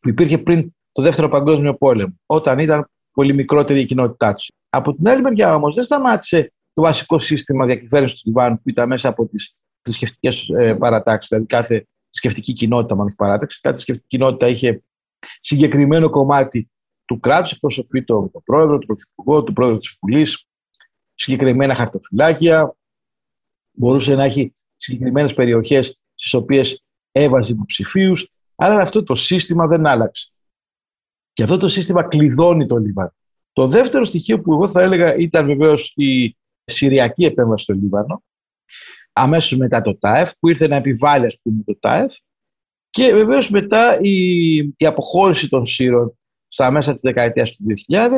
που 0.00 0.08
υπήρχε 0.08 0.38
πριν 0.38 0.74
το 0.92 1.02
Δεύτερο 1.02 1.28
Παγκόσμιο 1.28 1.74
Πόλεμο, 1.74 2.14
όταν 2.26 2.58
ήταν 2.58 2.90
πολύ 3.12 3.34
μικρότερη 3.34 3.80
η 3.80 3.84
κοινότητά 3.84 4.34
τους. 4.34 4.50
Από 4.70 4.94
την 4.94 5.08
άλλη 5.08 5.22
μεριά 5.22 5.54
όμως, 5.54 5.74
δεν 5.74 5.84
σταμάτησε 5.84 6.52
το 6.72 6.82
βασικό 6.82 7.18
σύστημα 7.18 7.66
διακυβέρνησης 7.66 8.20
του 8.20 8.28
Λιβάνου 8.28 8.56
που 8.56 8.68
ήταν 8.68 8.88
μέσα 8.88 9.08
από 9.08 9.26
τις 9.26 9.54
θρησκευτικές 9.82 10.48
ε, 10.48 10.74
παρατάξεις. 10.74 11.28
Δηλαδή, 11.28 11.46
κάθε 11.46 11.86
σκεφτική 12.16 12.52
κοινότητα, 12.52 12.94
μάλλον 12.94 13.06
όχι 13.06 13.16
παράταξη. 13.16 13.60
Κάθε 13.60 13.78
σκεφτική 13.78 14.06
κοινότητα 14.08 14.48
είχε 14.48 14.82
συγκεκριμένο 15.40 16.10
κομμάτι 16.10 16.70
του 17.04 17.20
κράτους, 17.20 17.52
εκπροσωπεί 17.52 18.04
τον 18.04 18.30
το 18.30 18.40
πρόεδρο, 18.40 18.78
τον 18.78 18.86
πρωθυπουργό, 18.86 19.42
τον 19.42 19.54
πρόεδρο 19.54 19.78
της 19.78 19.96
Βουλής, 20.00 20.46
συγκεκριμένα 21.14 21.74
χαρτοφυλάκια. 21.74 22.76
Μπορούσε 23.72 24.14
να 24.14 24.24
έχει 24.24 24.52
συγκεκριμένες 24.76 25.34
περιοχές 25.34 26.00
στις 26.14 26.34
οποίες 26.34 26.84
έβαζε 27.12 27.52
υποψηφίους. 27.52 28.30
Αλλά 28.54 28.80
αυτό 28.80 29.02
το 29.02 29.14
σύστημα 29.14 29.66
δεν 29.66 29.86
άλλαξε. 29.86 30.30
Και 31.32 31.42
αυτό 31.42 31.56
το 31.56 31.68
σύστημα 31.68 32.02
κλειδώνει 32.02 32.66
το 32.66 32.76
Λίβανο. 32.76 33.14
Το 33.52 33.66
δεύτερο 33.66 34.04
στοιχείο 34.04 34.40
που 34.40 34.52
εγώ 34.52 34.68
θα 34.68 34.82
έλεγα 34.82 35.14
ήταν 35.14 35.46
βεβαίως 35.46 35.92
η 35.96 36.36
Συριακή 36.64 37.24
επέμβαση 37.24 37.62
στο 37.62 37.72
Λίβανο, 37.72 38.22
αμέσως 39.18 39.58
μετά 39.58 39.82
το 39.82 39.96
ΤΑΕΦ, 39.96 40.32
που 40.38 40.48
ήρθε 40.48 40.68
να 40.68 40.76
επιβάλλει 40.76 41.26
ας 41.26 41.38
πούμε, 41.42 41.62
το 41.66 41.78
ΤΑΕΦ 41.80 42.14
και 42.90 43.12
βεβαίως 43.12 43.50
μετά 43.50 43.98
η, 44.00 44.56
η 44.56 44.86
αποχώρηση 44.86 45.48
των 45.48 45.66
Σύρων 45.66 46.18
στα 46.48 46.70
μέσα 46.70 46.92
της 46.92 47.00
δεκαετίας 47.02 47.52
του 47.52 47.64
2000, 47.90 48.08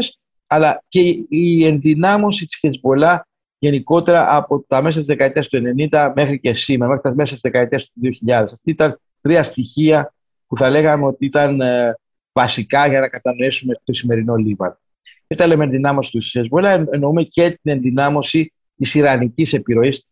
αλλά 0.47 0.85
και 0.89 1.01
η 1.29 1.65
ενδυνάμωση 1.65 2.47
της 2.47 2.57
Χεσμολά 2.57 3.29
γενικότερα 3.59 4.37
από 4.37 4.65
τα 4.69 4.83
μέσα 4.83 4.99
της 4.99 5.07
δεκαετίας 5.07 5.49
του 5.49 5.63
90 5.91 6.13
μέχρι 6.15 6.41
και 6.41 6.55
σήμερα, 6.55 6.91
μέχρι 6.91 7.09
τα 7.09 7.15
μέσα 7.15 7.33
της 7.33 7.41
δεκαετίας 7.41 7.85
του 7.85 8.01
2000. 8.27 8.31
Αυτή 8.31 8.71
ήταν 8.71 9.01
τρία 9.21 9.43
στοιχεία 9.43 10.15
που 10.47 10.57
θα 10.57 10.71
λέγαμε 10.71 11.05
ότι 11.05 11.25
ήταν 11.25 11.61
ε, 11.61 11.99
βασικά 12.33 12.87
για 12.89 13.01
να 13.01 13.09
κατανοήσουμε 13.09 13.75
το 13.85 13.93
σημερινό 13.93 14.35
Λίβανο. 14.35 14.79
Και 15.03 15.35
όταν 15.35 15.49
λέμε 15.49 15.65
ενδυνάμωση 15.65 16.11
του 16.11 16.21
Χεσμολά, 16.21 16.87
εννοούμε 16.91 17.23
και 17.23 17.51
την 17.63 17.73
ενδυνάμωση 17.73 18.53
της 18.77 18.95
Ιρανικής 18.95 19.53
επιρροής 19.53 20.07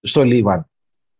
στο 0.00 0.24
Λίβανο. 0.24 0.68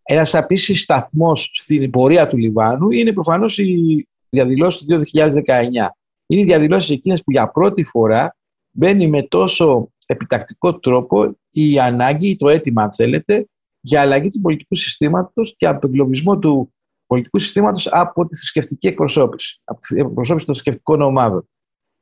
Ένας 0.02 0.34
επίση 0.34 0.74
σταθμός 0.74 1.50
στην 1.52 1.90
πορεία 1.90 2.28
του 2.28 2.36
Λιβάνου 2.36 2.90
είναι 2.90 3.12
προφανώς 3.12 3.58
η 3.58 4.08
διαδηλώσεις 4.28 4.86
του 4.86 5.02
2019. 5.14 5.94
Είναι 6.26 6.40
οι 6.40 6.44
διαδηλώσεις 6.44 6.90
εκείνες 6.90 7.22
που 7.22 7.30
για 7.30 7.48
πρώτη 7.48 7.84
φορά 7.84 8.36
μπαίνει 8.70 9.08
με 9.08 9.22
τόσο 9.22 9.90
επιτακτικό 10.06 10.78
τρόπο 10.78 11.36
η 11.50 11.78
ανάγκη, 11.78 12.36
το 12.36 12.48
αίτημα, 12.48 12.82
αν 12.82 12.92
θέλετε, 12.92 13.48
για 13.80 14.00
αλλαγή 14.00 14.30
του 14.30 14.40
πολιτικού 14.40 14.76
συστήματος 14.76 15.54
και 15.56 15.66
απεγκλωβισμό 15.66 16.38
του 16.38 16.72
πολιτικού 17.06 17.38
συστήματος 17.38 17.86
από 17.86 18.26
τη 18.26 18.36
θρησκευτική 18.36 18.86
εκπροσώπηση, 18.86 19.60
από 19.64 19.80
τη 19.80 20.00
εκπροσώπηση 20.00 20.46
των 20.46 20.54
θρησκευτικών 20.54 21.00
ομάδων. 21.00 21.48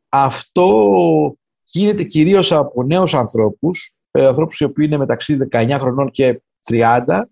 Αυτό 0.08 1.36
γίνεται 1.64 2.02
κυρίως 2.02 2.52
από 2.52 2.82
νέους 2.82 3.14
ανθρώπους, 3.14 3.94
ε, 4.10 4.26
ανθρώπους 4.26 4.60
οι 4.60 4.64
οποίοι 4.64 4.84
είναι 4.88 4.98
μεταξύ 4.98 5.36
19 5.50 5.78
χρονών 5.78 6.10
και 6.10 6.42
30. 6.68 7.22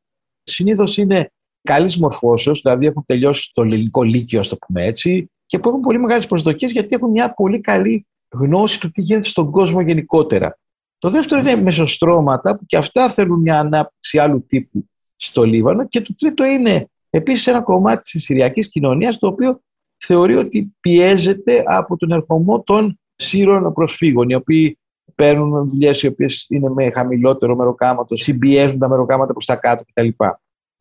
Συνήθως 0.42 0.96
είναι 0.96 1.32
καλής 1.62 1.96
μορφώσεως, 1.96 2.60
δηλαδή 2.60 2.86
έχουν 2.86 3.04
τελειώσει 3.06 3.50
το 3.54 3.62
ελληνικό 3.62 4.02
λύκειο, 4.02 4.40
ας 4.40 4.48
το 4.48 4.56
πούμε 4.56 4.84
έτσι, 4.84 5.30
και 5.46 5.58
που 5.58 5.68
έχουν 5.68 5.80
πολύ 5.80 5.98
μεγάλες 5.98 6.26
προσδοκίες 6.26 6.70
γιατί 6.70 6.94
έχουν 6.94 7.10
μια 7.10 7.34
πολύ 7.34 7.60
καλή 7.60 8.06
γνώση 8.28 8.80
του 8.80 8.90
τι 8.90 9.02
γίνεται 9.02 9.28
στον 9.28 9.50
κόσμο 9.50 9.80
γενικότερα. 9.80 10.58
Το 10.98 11.10
δεύτερο 11.10 11.40
είναι 11.40 11.56
μεσοστρώματα 11.56 12.56
που 12.56 12.66
και 12.66 12.76
αυτά 12.76 13.10
θέλουν 13.10 13.40
μια 13.40 13.58
ανάπτυξη 13.58 14.18
άλλου 14.18 14.46
τύπου 14.46 14.88
στο 15.16 15.42
Λίβανο. 15.42 15.88
Και 15.88 16.00
το 16.00 16.14
τρίτο 16.18 16.44
είναι 16.44 16.90
επίσης 17.10 17.46
ένα 17.46 17.60
κομμάτι 17.60 18.10
της 18.10 18.22
Συριακή 18.24 18.68
κοινωνίας 18.68 19.18
το 19.18 19.26
οποίο 19.26 19.60
θεωρεί 19.96 20.36
ότι 20.36 20.74
πιέζεται 20.80 21.62
από 21.66 21.96
τον 21.96 22.10
ερχομό 22.10 22.62
των 22.62 23.00
Σύρων 23.16 23.72
προσφύγων, 23.72 24.28
οι 24.28 24.34
οποίοι 24.34 24.78
παίρνουν 25.16 25.68
δουλειές 25.68 26.02
οι 26.02 26.06
οποίες 26.06 26.46
είναι 26.48 26.68
με 26.68 26.90
χαμηλότερο 26.90 27.56
μεροκάματο, 27.56 28.16
συμπιέζουν 28.16 28.78
τα 28.78 28.88
μεροκάματα 28.88 29.32
προς 29.32 29.44
τα 29.46 29.56
κάτω 29.56 29.84
κτλ. 29.84 30.08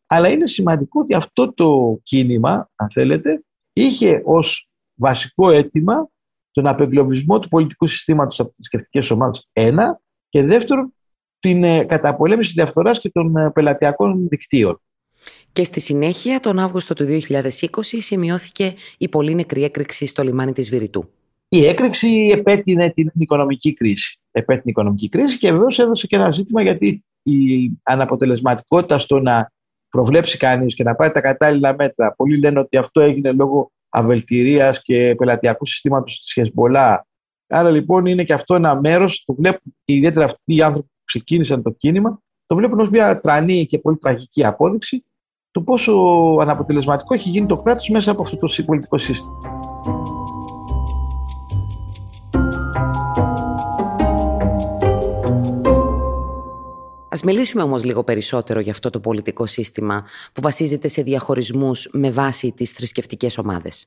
Αλλά 0.06 0.28
είναι 0.28 0.46
σημαντικό 0.46 1.00
ότι 1.00 1.14
αυτό 1.14 1.52
το 1.52 1.98
κίνημα, 2.02 2.70
αν 2.76 2.90
θέλετε, 2.92 3.44
είχε 3.72 4.22
ως 4.24 4.68
βασικό 4.94 5.50
αίτημα 5.50 6.08
τον 6.50 6.66
απεγκλωβισμό 6.66 7.38
του 7.38 7.48
πολιτικού 7.48 7.86
συστήματος 7.86 8.40
από 8.40 8.48
τις 8.48 8.56
θρησκευτικές 8.56 9.10
ομάδες, 9.10 9.48
ένα, 9.52 10.00
και 10.28 10.42
δεύτερον, 10.42 10.94
την 11.38 11.64
ε, 11.64 11.84
καταπολέμηση 11.84 12.46
της 12.46 12.56
διαφθοράς 12.56 13.00
και 13.00 13.10
των 13.10 13.36
ε, 13.36 13.50
πελατειακών 13.50 14.28
δικτύων. 14.28 14.80
Και 15.52 15.64
στη 15.64 15.80
συνέχεια, 15.80 16.40
τον 16.40 16.58
Αύγουστο 16.58 16.94
του 16.94 17.04
2020, 17.04 17.20
σημειώθηκε 17.80 18.74
η 18.98 19.08
πολύ 19.08 19.34
νεκρή 19.34 19.64
έκρηξη 19.64 20.06
στο 20.06 20.22
λιμάνι 20.22 20.52
της 20.52 20.68
Βηρητού. 20.68 21.10
Η 21.48 21.66
έκρηξη 21.66 22.30
επέτεινε 22.32 22.90
την 22.90 23.10
οικονομική 23.14 23.72
κρίση. 23.74 24.20
Επέτεινε 24.30 24.60
την 24.60 24.70
οικονομική 24.70 25.08
κρίση 25.08 25.38
και 25.38 25.52
βεβαίως 25.52 25.78
έδωσε 25.78 26.06
και 26.06 26.16
ένα 26.16 26.30
ζήτημα 26.30 26.62
γιατί 26.62 27.04
η 27.22 27.70
αναποτελεσματικότητα 27.82 28.98
στο 28.98 29.20
να 29.20 29.52
προβλέψει 29.88 30.36
κανείς 30.36 30.74
και 30.74 30.82
να 30.82 30.94
πάρει 30.94 31.12
τα 31.12 31.20
κατάλληλα 31.20 31.74
μέτρα. 31.74 32.14
Πολλοί 32.14 32.38
λένε 32.38 32.58
ότι 32.58 32.76
αυτό 32.76 33.00
έγινε 33.00 33.32
λόγω 33.32 33.70
αβελτηρίας 33.88 34.82
και 34.82 35.14
πελατειακού 35.18 35.66
συστήματος 35.66 36.18
της 36.18 36.32
Χεσμολά 36.32 37.06
Άρα 37.48 37.70
λοιπόν 37.70 38.06
είναι 38.06 38.24
και 38.24 38.32
αυτό 38.32 38.54
ένα 38.54 38.80
μέρος, 38.80 39.24
το 39.24 39.34
βλέπουν 39.34 39.76
ιδιαίτερα 39.84 40.24
αυτοί 40.24 40.54
οι 40.54 40.62
άνθρωποι 40.62 40.88
που 40.88 41.04
ξεκίνησαν 41.04 41.62
το 41.62 41.70
κίνημα, 41.70 42.20
το 42.46 42.54
βλέπουν 42.54 42.80
ως 42.80 42.88
μια 42.88 43.20
τρανή 43.20 43.66
και 43.66 43.78
πολύ 43.78 43.96
τραγική 43.96 44.44
απόδειξη 44.44 45.04
του 45.50 45.64
πόσο 45.64 45.92
αναποτελεσματικό 46.40 47.14
έχει 47.14 47.28
γίνει 47.28 47.46
το 47.46 47.56
κράτος 47.56 47.88
μέσα 47.88 48.10
από 48.10 48.22
αυτό 48.22 48.36
το 48.36 48.62
πολιτικό 48.66 48.98
σύστημα. 48.98 49.38
Ας 57.16 57.22
μιλήσουμε 57.22 57.62
όμως 57.62 57.84
λίγο 57.84 58.04
περισσότερο 58.04 58.60
για 58.60 58.72
αυτό 58.72 58.90
το 58.90 59.00
πολιτικό 59.00 59.46
σύστημα 59.46 60.04
που 60.32 60.40
βασίζεται 60.40 60.88
σε 60.88 61.02
διαχωρισμούς 61.02 61.88
με 61.92 62.10
βάση 62.10 62.52
τις 62.52 62.70
θρησκευτικές 62.70 63.38
ομάδες. 63.38 63.86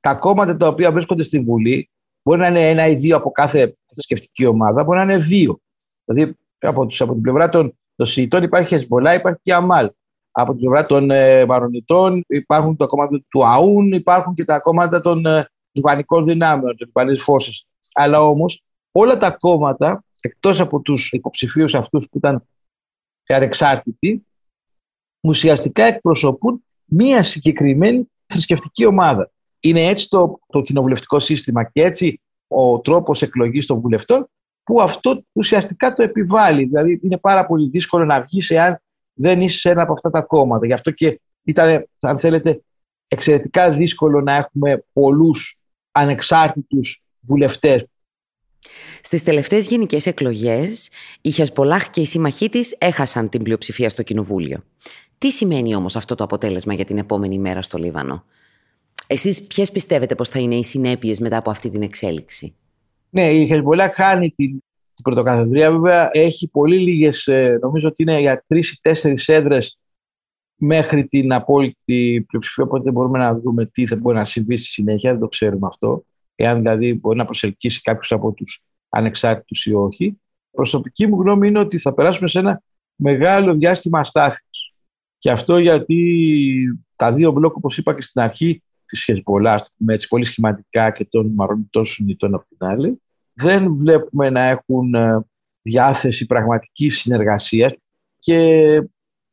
Τα 0.00 0.14
κόμματα 0.14 0.56
τα 0.56 0.66
οποία 0.66 0.92
βρίσκονται 0.92 1.22
στη 1.22 1.40
Βουλή 1.40 1.90
Μπορεί 2.22 2.40
να 2.40 2.46
είναι 2.46 2.68
ένα 2.68 2.86
ή 2.86 2.94
δύο 2.94 3.16
από 3.16 3.30
κάθε 3.30 3.76
θρησκευτική 3.92 4.46
ομάδα, 4.46 4.84
μπορεί 4.84 4.98
να 4.98 5.04
είναι 5.04 5.18
δύο. 5.18 5.60
Δηλαδή 6.04 6.36
από, 6.58 6.86
τους, 6.86 7.00
από 7.00 7.12
την 7.12 7.22
πλευρά 7.22 7.48
των, 7.48 7.78
των 7.96 8.06
Σιητών 8.06 8.42
υπάρχει 8.42 8.68
Χεσμολά, 8.68 9.14
υπάρχει 9.14 9.40
και 9.42 9.54
Αμάλ. 9.54 9.90
Από 10.30 10.50
την 10.50 10.60
πλευρά 10.60 10.86
των 10.86 11.10
ε, 11.10 11.46
Μαρονιτών 11.46 12.24
υπάρχουν 12.26 12.76
τα 12.76 12.86
κόμματα 12.86 13.20
του 13.28 13.46
ΑΟΥΝ, 13.46 13.92
υπάρχουν 13.92 14.34
και 14.34 14.44
τα 14.44 14.58
κόμματα 14.58 15.00
των 15.00 15.26
ε, 15.26 15.48
Λιβανικών 15.72 16.24
δυνάμεων, 16.24 16.76
των 16.76 16.86
Λιβανικών 16.86 17.24
Φόρσε. 17.24 17.50
Αλλά 17.92 18.22
όμως 18.22 18.62
όλα 18.92 19.18
τα 19.18 19.30
κόμματα, 19.30 20.04
εκτός 20.20 20.60
από 20.60 20.80
τους 20.80 21.12
υποψηφίους 21.12 21.74
αυτούς 21.74 22.08
που 22.10 22.18
ήταν 22.18 22.44
ανεξάρτητοι, 23.34 24.26
ουσιαστικά 25.20 25.84
εκπροσωπούν 25.84 26.64
μία 26.84 27.22
συγκεκριμένη 27.22 28.10
θρησκευτική 28.26 28.84
ομάδα. 28.84 29.30
Είναι 29.60 29.86
έτσι 29.86 30.08
το, 30.08 30.38
το 30.46 30.62
κοινοβουλευτικό 30.62 31.20
σύστημα 31.20 31.64
και 31.64 31.82
έτσι 31.82 32.20
ο 32.48 32.80
τρόπος 32.80 33.22
εκλογής 33.22 33.66
των 33.66 33.80
βουλευτών 33.80 34.30
που 34.62 34.82
αυτό 34.82 35.24
ουσιαστικά 35.32 35.94
το 35.94 36.02
επιβάλλει. 36.02 36.64
Δηλαδή 36.64 37.00
είναι 37.02 37.18
πάρα 37.18 37.46
πολύ 37.46 37.68
δύσκολο 37.68 38.04
να 38.04 38.22
βγεις 38.22 38.50
εάν 38.50 38.82
δεν 39.12 39.40
είσαι 39.40 39.58
σε 39.58 39.70
ένα 39.70 39.82
από 39.82 39.92
αυτά 39.92 40.10
τα 40.10 40.22
κόμματα. 40.22 40.66
Γι' 40.66 40.72
αυτό 40.72 40.90
και 40.90 41.20
ήταν, 41.42 41.88
αν 42.00 42.18
θέλετε, 42.18 42.62
εξαιρετικά 43.08 43.70
δύσκολο 43.70 44.20
να 44.20 44.34
έχουμε 44.34 44.84
πολλούς 44.92 45.58
ανεξάρτητους 45.92 47.02
βουλευτές. 47.20 47.84
Στις 49.02 49.22
τελευταίες 49.22 49.66
γενικές 49.66 50.06
εκλογές, 50.06 50.90
η 51.20 51.30
Χεσπολάχ 51.30 51.90
και 51.90 52.00
οι 52.00 52.06
σύμμαχοί 52.06 52.48
της 52.48 52.76
έχασαν 52.78 53.28
την 53.28 53.42
πλειοψηφία 53.42 53.90
στο 53.90 54.02
Κοινοβούλιο. 54.02 54.64
Τι 55.18 55.30
σημαίνει 55.30 55.74
όμως 55.74 55.96
αυτό 55.96 56.14
το 56.14 56.24
αποτέλεσμα 56.24 56.74
για 56.74 56.84
την 56.84 56.98
επόμενη 56.98 57.38
μέρα 57.38 57.62
στο 57.62 57.78
Λίβανο; 57.78 58.24
Εσείς 59.06 59.42
ποιες 59.42 59.70
πιστεύετε 59.70 60.14
πως 60.14 60.28
θα 60.28 60.38
είναι 60.38 60.54
οι 60.54 60.64
συνέπειες 60.64 61.20
μετά 61.20 61.36
από 61.36 61.50
αυτή 61.50 61.70
την 61.70 61.82
εξέλιξη; 61.82 62.54
Ναι, 63.10 63.32
η 63.32 63.46
Χεσμολά 63.46 63.92
χάνει 63.94 64.30
την, 64.30 64.50
την 64.94 65.02
πρωτοκαθεδρία. 65.02 65.70
Βέβαια, 65.72 66.10
έχει 66.12 66.48
πολύ 66.48 66.78
λίγες, 66.78 67.28
νομίζω 67.60 67.88
ότι 67.88 68.02
είναι 68.02 68.20
για 68.20 68.44
τρεις 68.46 68.70
ή 68.70 68.78
τέσσερις 68.80 69.28
έδρες 69.28 69.78
μέχρι 70.54 71.06
την 71.06 71.32
απόλυτη 71.32 72.24
πλειοψηφία. 72.28 72.64
Οπότε 72.64 72.82
δεν 72.82 72.92
μπορούμε 72.92 73.18
να 73.18 73.34
δούμε 73.34 73.66
τι 73.66 73.86
θα 73.86 73.96
μπορεί 73.96 74.16
να 74.16 74.24
συμβεί 74.24 74.56
στη 74.56 74.66
συνέχεια. 74.66 75.10
Δεν 75.10 75.20
το 75.20 75.28
ξέρουμε 75.28 75.66
αυτό. 75.66 76.04
Εάν 76.40 76.58
δηλαδή 76.58 76.94
μπορεί 76.94 77.18
να 77.18 77.24
προσελκύσει 77.24 77.80
κάποιους 77.80 78.12
από 78.12 78.32
τους 78.32 78.62
ανεξάρτητους 78.88 79.66
ή 79.66 79.72
όχι. 79.72 80.20
Προσωπική 80.50 81.06
μου 81.06 81.20
γνώμη 81.20 81.48
είναι 81.48 81.58
ότι 81.58 81.78
θα 81.78 81.94
περάσουμε 81.94 82.28
σε 82.28 82.38
ένα 82.38 82.62
μεγάλο 82.94 83.54
διάστημα 83.54 83.98
αστάθειας. 83.98 84.72
Και 85.18 85.30
αυτό 85.30 85.58
γιατί 85.58 86.78
τα 86.96 87.12
δύο 87.12 87.32
μπλοκ, 87.32 87.56
όπως 87.56 87.78
είπα 87.78 87.94
και 87.94 88.02
στην 88.02 88.20
αρχή, 88.20 88.62
της 88.86 89.04
Χεσμολά, 89.04 89.66
με 89.76 89.94
έτσι 89.94 90.08
πολύ 90.08 90.24
σχηματικά 90.24 90.90
και 90.90 91.04
των 91.04 91.32
Μαρονιτών 91.34 91.84
Σουνιτών 91.84 92.34
από 92.34 92.44
την 92.48 92.66
άλλη, 92.66 93.02
δεν 93.32 93.76
βλέπουμε 93.76 94.30
να 94.30 94.40
έχουν 94.40 94.94
ε, 94.94 95.26
διάθεση 95.62 96.26
πραγματική 96.26 96.88
συνεργασίας 96.88 97.74
και 98.18 98.38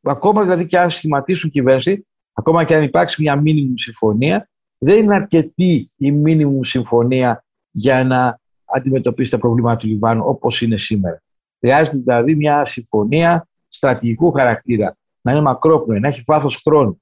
ακόμα 0.01 0.41
δηλαδή 0.41 0.65
και 0.65 0.79
αν 0.79 0.89
σχηματίσουν 0.89 1.49
κυβέρνηση, 1.49 2.07
ακόμα 2.33 2.63
και 2.63 2.75
αν 2.75 2.83
υπάρξει 2.83 3.21
μια 3.21 3.35
μήνυμη 3.35 3.79
συμφωνία, 3.79 4.49
δεν 4.77 5.03
είναι 5.03 5.15
αρκετή 5.15 5.91
η 5.97 6.11
μήνυμη 6.11 6.65
συμφωνία 6.65 7.43
για 7.71 8.03
να 8.03 8.39
αντιμετωπίσει 8.65 9.31
τα 9.31 9.37
προβλήματα 9.37 9.77
του 9.77 9.87
Λιβάνου 9.87 10.23
όπως 10.25 10.61
είναι 10.61 10.77
σήμερα. 10.77 11.21
Χρειάζεται 11.59 11.97
δηλαδή 11.97 12.35
μια 12.35 12.65
συμφωνία 12.65 13.47
στρατηγικού 13.67 14.31
χαρακτήρα, 14.31 14.97
να 15.21 15.31
είναι 15.31 15.41
μακρόπνοη, 15.41 15.99
να 15.99 16.07
έχει 16.07 16.23
βάθος 16.25 16.61
χρόνου. 16.63 17.01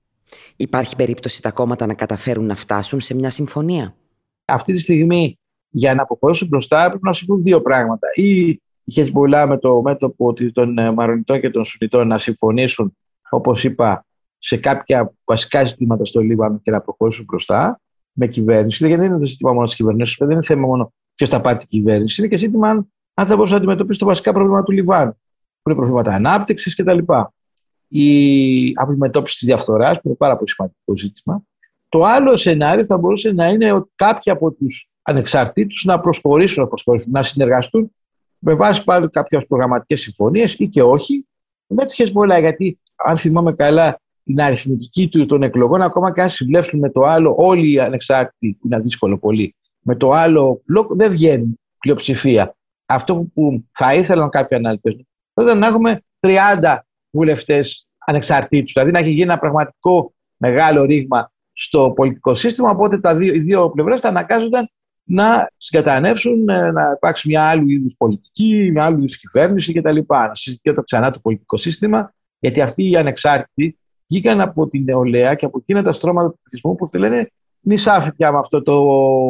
Υπάρχει 0.56 0.96
περίπτωση 0.96 1.42
τα 1.42 1.52
κόμματα 1.52 1.86
να 1.86 1.94
καταφέρουν 1.94 2.46
να 2.46 2.56
φτάσουν 2.56 3.00
σε 3.00 3.16
μια 3.16 3.30
συμφωνία; 3.30 3.96
Αυτή 4.46 4.74
τη 4.74 4.80
στιγμή 4.80 5.38
για 5.70 5.94
να 5.96 6.02
αποχωρήσουν 6.02 6.48
μπροστά 6.48 6.88
πρέπει 6.88 7.06
να 7.06 7.14
συμβούν 7.14 7.42
δύο 7.42 7.62
πράγματα. 7.62 8.08
Ή 8.16 8.60
η 8.84 8.92
Χεσμολά 8.92 9.48
με 9.48 9.58
το 9.58 9.82
μέτωπο 9.82 10.34
των 10.54 10.78
ε, 10.78 10.92
Μαρονιτών 10.92 11.40
και 11.40 11.50
των 11.50 11.66
Σουνιτών 11.66 12.08
να 12.08 12.18
συμφωνήσουν, 12.18 12.98
όπως 13.30 13.64
είπα, 13.64 14.06
σε 14.46 14.58
κάποια 14.58 15.14
βασικά 15.24 15.64
ζητήματα 15.64 16.06
στο 16.06 16.22
Λίβανο 16.22 16.60
και 16.64 16.72
να 16.72 16.82
προχωρήσουν 16.82 17.26
μπροστά 17.28 17.82
με 18.12 18.28
κυβέρνηση. 18.28 18.88
Γιατί 18.88 19.02
δεν 19.02 19.12
είναι 19.12 19.20
το 19.20 19.26
ζήτημα 19.26 19.54
μόνο 19.54 19.66
της 19.66 19.76
κυβέρνησης, 19.76 20.16
δεν 20.20 20.32
είναι 20.32 20.44
θέμα 20.44 20.68
μόνο 20.68 20.94
ποιος 21.16 21.30
θα 21.30 21.42
πάρει 21.42 21.58
την 21.58 21.68
κυβέρνηση, 21.68 22.22
είναι 22.22 22.30
και 22.30 22.38
ζήτημα 22.38 22.70
αν 23.14 23.28
θα 23.28 23.36
μπορούσε 23.36 23.52
να 23.52 23.58
αντιμετωπίσει 23.58 24.00
το 24.00 24.06
βασικά 24.06 24.34
πρόβλημα 24.34 24.64
του 24.64 24.72
Λιβάνου. 24.72 25.18
είναι 25.66 25.76
προβλήματα 25.76 26.12
ανάπτυξης 26.14 26.76
κτλ. 26.76 26.98
Η 27.88 28.74
αντιμετώπιση 28.76 29.38
της 29.38 29.48
διαφθοράς, 29.48 29.96
που 29.96 30.02
είναι 30.08 30.16
πάρα 30.16 30.38
πολύ 30.38 30.50
σημαντικό 30.50 30.98
ζήτημα. 30.98 31.44
Το 31.90 32.04
άλλο 32.04 32.38
σενάριο 32.38 32.86
θα 32.86 32.98
μπορούσε 32.98 33.32
να 33.32 33.48
είναι 33.48 33.72
ότι 33.72 33.92
κάποιοι 33.96 34.32
από 34.32 34.52
τους 34.52 34.90
ανεξαρτήτους 35.02 35.84
να 35.84 36.00
προσχωρήσουν, 36.00 36.64
να, 36.64 36.70
προσχωρήσουν, 36.70 37.12
να 37.12 37.24
συνεργαστούν 37.24 37.92
με 38.40 38.54
βάση 38.54 38.84
πάλι 38.84 39.10
κάποιες 39.10 39.46
προγραμματικές 39.48 40.02
συμφωνίες 40.02 40.54
ή 40.54 40.68
και 40.68 40.84
όχι 40.84 41.28
με 41.68 41.86
το 41.86 41.94
Χεσμολά. 41.94 42.40
Γιατί, 42.40 42.80
αν 42.96 43.18
θυμάμαι 43.18 43.54
καλά, 43.54 44.02
την 44.24 44.42
αριθμητική 44.42 45.08
του 45.08 45.26
των 45.26 45.44
εκλογών, 45.44 45.82
ακόμα 45.82 46.14
και 46.14 46.22
αν 46.22 46.30
συμπλέψουν 46.30 46.80
με 46.80 46.90
το 46.90 47.02
άλλο, 47.02 47.36
όλοι 47.38 47.72
οι 47.72 47.80
ανεξάρτητοι, 47.80 48.58
που 48.62 48.68
είναι 48.68 48.80
δύσκολο 48.80 49.18
πολύ, 49.18 49.56
με 49.80 49.96
το 49.96 50.12
άλλο 50.12 50.62
μπλοκ 50.66 50.94
δεν 50.94 51.12
βγαίνει 51.12 51.60
πλειοψηφία. 51.80 52.56
Αυτό 52.86 53.28
που 53.34 53.64
θα 53.72 53.94
ήθελαν 53.94 54.30
κάποιοι 54.30 54.58
αναλυτές 54.58 55.06
ήταν 55.42 55.58
να 55.58 55.68
έχουμε 55.68 56.02
30 56.20 56.78
βουλευτές 57.12 57.88
ανεξαρτήτους. 58.06 58.74
Δηλαδή 58.74 58.92
να 58.92 59.00
έχει 59.00 59.10
γίνει 59.10 59.22
ένα 59.22 59.40
πραγματικό 59.40 60.14
μεγάλο 60.38 60.84
ρήγμα 60.84 61.32
στο 61.54 61.92
πολιτικό 61.96 62.36
σύστημα. 62.36 62.70
Οπότε 62.70 63.00
τα 63.00 63.16
δύο, 63.16 63.34
οι 63.34 63.40
δύο 63.40 63.70
πλευρές 63.70 64.00
θα 64.00 64.08
αναγκάζονταν 64.08 64.70
να 65.04 65.52
συγκατανεύσουν, 65.58 66.50
ε, 66.50 66.72
να 66.72 66.92
υπάρξει 66.96 67.28
μια 67.28 67.44
άλλη 67.44 67.74
είδους 67.74 67.94
πολιτική, 67.98 68.70
μια 68.72 68.86
άλλη 68.86 68.98
είδους 68.98 69.18
κυβέρνηση 69.18 69.74
κτλ. 69.74 69.98
Να 70.08 70.32
συζητιέται 70.36 70.82
ξανά 70.82 71.12
το 71.12 71.20
πολιτικό 71.20 71.58
σύστημα, 71.58 72.14
γιατί 72.40 72.62
αυτοί 72.62 72.90
οι 72.90 72.96
ανεξάρτητοι 72.96 73.78
βγήκαν 74.08 74.42
από 74.42 74.68
την 74.68 74.84
νεολαία 74.84 75.36
και 75.36 75.46
από 75.46 75.58
εκείνα 75.58 75.84
τα 75.84 75.94
στρώματα 75.94 76.30
του 76.30 76.40
πληθυσμού 76.44 76.76
που 76.76 76.98
λένε 76.98 77.32
νησάφη 77.60 78.14
πια 78.16 78.32
με 78.32 78.38
αυτό 78.38 78.62
το 78.62 78.78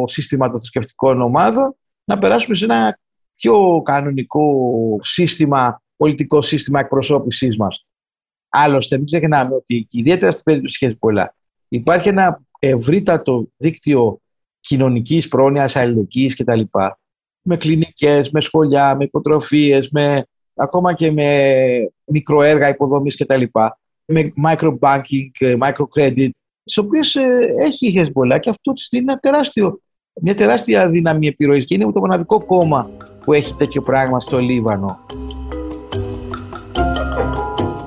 σύστημα 0.08 0.48
των 0.48 0.58
θρησκευτικών 0.58 1.22
ομάδων, 1.22 1.76
να 2.04 2.18
περάσουμε 2.18 2.56
σε 2.56 2.66
ένα 2.66 3.00
πιο 3.36 3.82
κανονικό 3.86 4.46
σύστημα, 5.02 5.82
πολιτικό 5.98 6.42
σύστημα 6.42 6.80
εκπροσώπησής 6.80 7.58
μας. 7.58 7.86
Άλλωστε, 8.50 8.98
μην 8.98 9.06
ξεχνάμε 9.06 9.56
ότι 9.56 9.88
ιδιαίτερα 9.92 10.32
στην 10.32 10.44
περίπτωση 10.44 10.88
τη 10.88 10.96
πολλά 10.96 11.36
υπάρχει 11.68 12.10
ένα 12.10 12.42
ευρύτατο 12.60 13.48
δίκτυο 13.58 14.22
κοινωνικής 14.60 15.28
πρόνοιας, 15.28 15.76
αλληλεγγύης 15.76 16.36
κτλ. 16.36 16.62
Με 17.42 17.58
κλινικές, 17.58 18.30
με 18.30 18.42
σχολιά, 18.42 18.96
με 18.96 19.04
υποτροφίες, 19.04 19.90
με, 19.90 20.26
ακόμα 20.56 20.94
και 20.94 21.12
με 21.12 21.58
μικροέργα 22.06 22.70
υποδομής 22.70 23.18
κτλ. 23.18 23.44
Με 24.06 24.34
microbanking, 24.46 25.58
microcredit, 25.60 26.30
τι 26.64 26.80
οποίε 26.80 27.02
ε, 27.24 27.66
έχει 27.66 27.88
η 27.88 27.94
Hezbollah 27.98 28.40
και 28.40 28.50
αυτό 28.50 28.74
τη 28.74 28.88
δίνει 28.90 29.04
ένα 29.08 29.18
τεράστιο, 29.20 29.80
μια 30.22 30.36
τεράστια 30.36 30.90
δύναμη 30.90 31.28
επιρροή 31.28 31.66
και 31.66 31.76
είναι 31.76 31.92
το 31.92 32.00
μοναδικό 32.00 32.46
κόμμα 32.46 32.90
που 33.24 33.34
έχει 33.34 33.54
τέτοιο 33.54 33.82
πράγμα 33.82 34.20
στο 34.20 34.40
Λίβανο. 34.40 35.00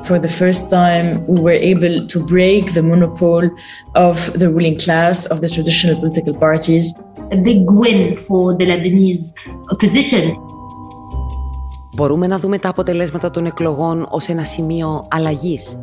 For 0.08 0.20
the 0.20 0.28
first 0.28 0.70
time, 0.70 1.26
we 1.26 1.40
were 1.40 1.60
able 1.72 2.06
to 2.06 2.18
break 2.34 2.72
the 2.74 2.82
monopole 2.90 3.50
of 3.96 4.16
the 4.38 4.48
ruling 4.54 4.78
class, 4.78 5.26
of 5.26 5.40
the 5.40 5.48
traditional 5.48 5.96
political 5.98 6.32
parties. 6.46 6.94
A 7.32 7.38
big 7.48 7.68
win 7.68 8.14
for 8.14 8.54
the 8.54 8.66
Lebanese 8.66 9.24
opposition. 9.72 10.45
Μπορούμε 11.96 12.26
να 12.26 12.38
δούμε 12.38 12.58
τα 12.58 12.68
αποτελέσματα 12.68 13.30
των 13.30 13.46
εκλογών 13.46 14.06
ως 14.10 14.28
ένα 14.28 14.44
σημείο 14.44 15.06
αλλαγής. 15.10 15.82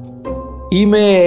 Είμαι 0.69 1.23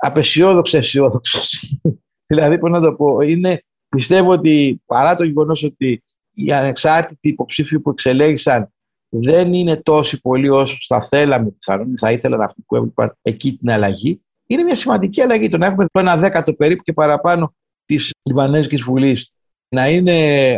απεσιόδοξο 0.00 0.76
αισιόδοξος. 0.76 1.78
δηλαδή, 2.30 2.58
πώς 2.58 2.70
να 2.70 2.80
το 2.80 2.92
πω, 2.92 3.20
είναι, 3.20 3.62
πιστεύω 3.88 4.30
ότι 4.30 4.82
παρά 4.86 5.16
το 5.16 5.24
γεγονός 5.24 5.64
ότι 5.64 6.02
οι 6.34 6.52
ανεξάρτητοι 6.52 7.28
υποψήφοι 7.28 7.80
που 7.80 7.90
εξελέγησαν 7.90 8.72
δεν 9.08 9.52
είναι 9.52 9.76
τόσοι 9.76 10.20
πολλοί 10.20 10.48
όσο 10.48 10.76
θα 10.86 11.00
θέλαμε 11.00 11.50
πιθανόν, 11.50 11.98
θα 11.98 12.12
ήθελαν 12.12 12.40
αυτοί 12.40 12.62
που 12.66 12.76
έβλεπαν 12.76 13.16
εκεί 13.22 13.56
την 13.56 13.70
αλλαγή. 13.70 14.20
Είναι 14.46 14.62
μια 14.62 14.76
σημαντική 14.76 15.20
αλλαγή 15.20 15.48
το 15.48 15.56
να 15.56 15.66
έχουμε 15.66 15.84
το 15.92 16.00
ένα 16.00 16.16
δέκατο 16.16 16.52
περίπου 16.54 16.82
και 16.82 16.92
παραπάνω 16.92 17.54
της 17.84 18.14
Λιβανέζικης 18.22 18.82
Βουλής 18.82 19.32
να 19.68 19.88
είναι 19.88 20.14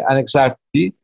ανεξάρτητη. 0.07 0.99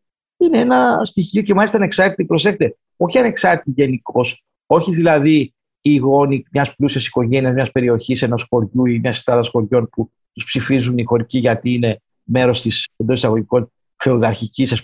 Είναι 0.44 0.58
ένα 0.58 1.00
στοιχείο 1.04 1.42
και 1.42 1.54
μάλιστα 1.54 1.76
ανεξάρτητη, 1.76 2.24
προσέξτε, 2.24 2.76
όχι 2.96 3.18
ανεξάρτητη 3.18 3.82
γενικώς, 3.82 4.44
όχι 4.66 4.94
δηλαδή 4.94 5.54
οι 5.80 5.96
γόνοι 5.96 6.44
μιας 6.52 6.74
πλούσιας 6.76 7.06
οικογένειας, 7.06 7.54
μιας 7.54 7.70
περιοχής, 7.70 8.22
ενός 8.22 8.46
χωριού 8.48 8.84
ή 8.86 8.98
μιας 8.98 9.14
συστάδα 9.14 9.48
χωριών 9.50 9.88
που 9.88 10.10
τους 10.32 10.44
ψηφίζουν 10.44 10.98
οι 10.98 11.04
χωρικοί 11.04 11.38
γιατί 11.38 11.74
είναι 11.74 12.00
μέρος 12.22 12.62
της 12.62 12.88
εντός 12.96 13.16
εισαγωγικών 13.16 13.72
φεουδαρχικής 13.96 14.82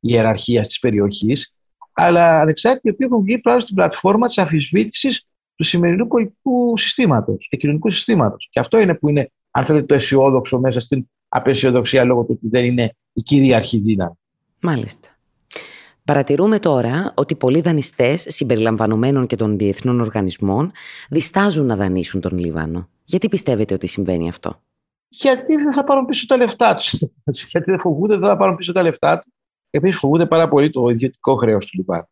ιεραρχίας 0.00 0.66
της 0.66 0.78
περιοχής 0.78 1.52
αλλά 1.92 2.40
ανεξάρτητοι 2.40 2.88
οι 2.88 2.90
οποίοι 2.90 3.06
έχουν 3.10 3.24
βγει 3.24 3.38
πράγματι 3.38 3.64
στην 3.64 3.76
πλατφόρμα 3.76 4.26
της 4.26 4.38
αφισβήτησης 4.38 5.26
του 5.54 5.64
σημερινού 5.64 6.06
πολιτικού 6.06 6.76
συστήματος 6.76 7.46
και 7.50 7.56
κοινωνικού 7.56 7.90
συστήματος. 7.90 8.48
Και 8.50 8.60
αυτό 8.60 8.78
είναι 8.78 8.94
που 8.94 9.08
είναι, 9.08 9.30
αν 9.50 9.64
θέλετε, 9.64 9.86
το 9.86 9.94
αισιόδοξο 9.94 10.60
μέσα 10.60 10.80
στην 10.80 11.06
απεσιοδοξία 11.28 12.04
λόγω 12.04 12.22
του 12.22 12.32
ότι 12.36 12.48
δεν 12.48 12.64
είναι 12.64 12.96
η 13.12 13.22
κυρίαρχη 13.22 13.78
δύναμη. 13.78 14.18
Μάλιστα. 14.62 15.08
Παρατηρούμε 16.04 16.58
τώρα 16.58 17.12
ότι 17.16 17.34
πολλοί 17.34 17.60
δανειστές, 17.60 18.24
συμπεριλαμβανομένων 18.28 19.26
και 19.26 19.36
των 19.36 19.58
διεθνών 19.58 20.00
οργανισμών, 20.00 20.72
διστάζουν 21.10 21.66
να 21.66 21.76
δανείσουν 21.76 22.20
τον 22.20 22.38
Λίβανο. 22.38 22.88
Γιατί 23.04 23.28
πιστεύετε 23.28 23.74
ότι 23.74 23.86
συμβαίνει 23.86 24.28
αυτό, 24.28 24.62
Γιατί 25.08 25.56
δεν 25.56 25.72
θα 25.72 25.84
πάρουν 25.84 26.04
πίσω 26.04 26.26
τα 26.26 26.36
λεφτά 26.36 26.74
τους; 26.74 26.94
Γιατί 27.50 27.70
δεν 27.70 27.80
φοβούνται 27.80 28.12
ότι 28.12 28.20
δεν 28.22 28.30
θα 28.30 28.36
πάρουν 28.36 28.56
πίσω 28.56 28.72
τα 28.72 28.82
λεφτά 28.82 29.18
τους; 29.18 29.32
Επίση, 29.70 29.96
φοβούνται 29.96 30.26
πάρα 30.26 30.48
πολύ 30.48 30.70
το 30.70 30.88
ιδιωτικό 30.88 31.36
χρέος 31.36 31.66
του 31.66 31.76
Λιβάνου. 31.76 32.08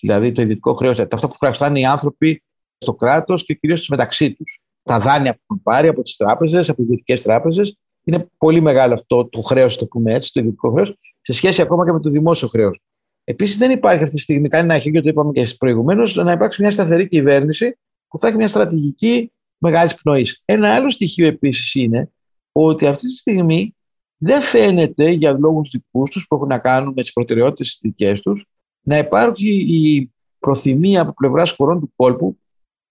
Δηλαδή, 0.00 0.32
το 0.32 0.42
ιδιωτικό 0.42 0.74
χρέος, 0.74 0.98
αυτό 0.98 1.28
που 1.28 1.36
χρειάζονται 1.38 1.78
οι 1.78 1.84
άνθρωποι 1.84 2.42
στο 2.78 2.94
κράτος 2.94 3.44
και 3.44 3.54
κυρίως 3.54 3.88
μεταξύ 3.88 4.32
τους. 4.32 4.60
Τα 4.82 4.98
δάνεια 4.98 5.32
που 5.32 5.40
έχουν 5.48 5.62
πάρει 5.62 5.88
από 5.88 6.02
τις 6.02 6.16
τράπεζες, 6.16 6.68
από 6.68 6.82
ιδιωτικές 6.82 7.22
τράπεζες, 7.22 7.76
είναι 8.04 8.28
πολύ 8.38 8.60
μεγάλο 8.60 8.94
αυτό 8.94 9.28
το 9.28 9.40
χρέος, 9.40 9.76
το 9.76 9.86
πούμε 9.86 10.14
έτσι, 10.14 10.32
το 10.32 10.40
ιδιωτικό 10.40 10.70
χρέος, 10.70 10.96
σε 11.22 11.32
σχέση 11.32 11.62
ακόμα 11.62 11.84
και 11.84 11.92
με 11.92 12.00
το 12.00 12.10
δημόσιο 12.10 12.48
χρέος. 12.48 12.80
Επίσης, 13.24 13.56
δεν 13.58 13.70
υπάρχει 13.70 14.02
αυτή 14.02 14.14
τη 14.14 14.22
στιγμή, 14.22 14.48
κάνει 14.48 14.64
ένα 14.64 14.78
χέρι, 14.78 15.02
το 15.02 15.08
είπαμε 15.08 15.32
και 15.32 15.54
προηγουμένως, 15.58 16.14
να 16.14 16.32
υπάρξει 16.32 16.62
μια 16.62 16.70
σταθερή 16.70 17.08
κυβέρνηση 17.08 17.78
που 18.08 18.18
θα 18.18 18.28
έχει 18.28 18.36
μια 18.36 18.48
στρατηγική 18.48 19.32
μεγάλης 19.58 19.94
πνοής. 19.94 20.42
Ένα 20.44 20.74
άλλο 20.74 20.90
στοιχείο 20.90 21.26
επίσης 21.26 21.74
είναι 21.74 22.10
ότι 22.52 22.86
αυτή 22.86 23.06
τη 23.06 23.14
στιγμή 23.14 23.76
δεν 24.16 24.42
φαίνεται 24.42 25.10
για 25.10 25.32
λόγους 25.32 25.70
δικούς 25.70 26.10
τους 26.10 26.26
που 26.28 26.34
έχουν 26.34 26.48
να 26.48 26.58
κάνουν 26.58 26.92
με 26.96 27.02
τις 27.02 27.12
προτεραιότητες 27.12 27.78
δικές 27.82 28.20
τους 28.20 28.46
να 28.82 28.98
υπάρχει 28.98 29.50
η 29.50 30.12
προθυμία 30.38 31.00
από 31.00 31.12
πλευράς 31.12 31.50
χωρών 31.50 31.80
του 31.80 31.92
κόλπου, 31.96 32.38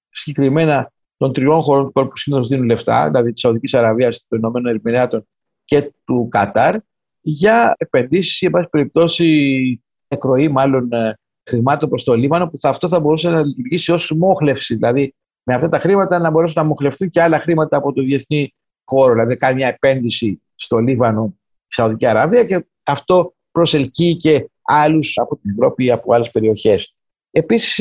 συγκεκριμένα 0.09 0.91
των 1.17 1.33
τριών 1.33 1.61
χωρών 1.61 1.85
του 1.85 1.91
κόλπου 1.91 2.09
που 2.09 2.17
συνήθω 2.17 2.45
δίνουν 2.45 2.65
λεφτά, 2.65 3.07
δηλαδή 3.07 3.31
της 3.31 3.41
Σαουδικής 3.41 3.73
Αραβίας, 3.73 4.25
των 4.27 4.39
Ηνωμένων 4.39 4.73
Ερμηνεάτων 4.73 5.27
και 5.65 5.93
του 6.05 6.27
Κατάρ, 6.31 6.75
για 7.21 7.75
επενδύσεις 7.77 8.41
ή, 8.41 8.45
εν 8.45 8.51
πάση 8.51 8.67
περιπτώσει, 8.69 9.81
εκροή 10.07 10.47
μάλλον 10.47 10.91
ε, 10.91 11.17
χρημάτων 11.49 11.89
προς 11.89 12.03
το 12.03 12.15
Λίβανο, 12.15 12.47
που 12.47 12.57
θα, 12.57 12.69
αυτό 12.69 12.87
θα 12.87 12.99
μπορούσε 12.99 13.29
να 13.29 13.43
λειτουργήσει 13.43 13.91
ως 13.91 14.11
μόχλευση. 14.11 14.75
Δηλαδή, 14.75 15.15
με 15.43 15.53
αυτά 15.53 15.69
τα 15.69 15.79
χρήματα 15.79 16.19
να 16.19 16.29
μπορέσουν 16.29 16.61
να 16.61 16.67
μοχλευτούν 16.67 17.09
και 17.09 17.21
άλλα 17.21 17.39
χρήματα 17.39 17.77
από 17.77 17.93
το 17.93 18.01
διεθνή 18.01 18.53
χώρο. 18.83 19.13
Δηλαδή, 19.13 19.35
κάνει 19.37 19.55
μια 19.55 19.67
επένδυση 19.67 20.41
στο 20.55 20.77
Λίβανο, 20.77 21.35
η 21.47 21.73
Σαουδική 21.73 22.05
Αραβία 22.05 22.43
και 22.43 22.65
αυτό 22.83 23.33
προσελκύει 23.51 24.17
και 24.17 24.49
άλλους 24.61 25.17
από 25.17 25.37
την 25.37 25.51
Ευρώπη 25.51 25.85
ή 25.85 25.91
από 25.91 26.13
άλλες 26.13 26.31
περιοχές. 26.31 26.95
Επίσης, 27.31 27.75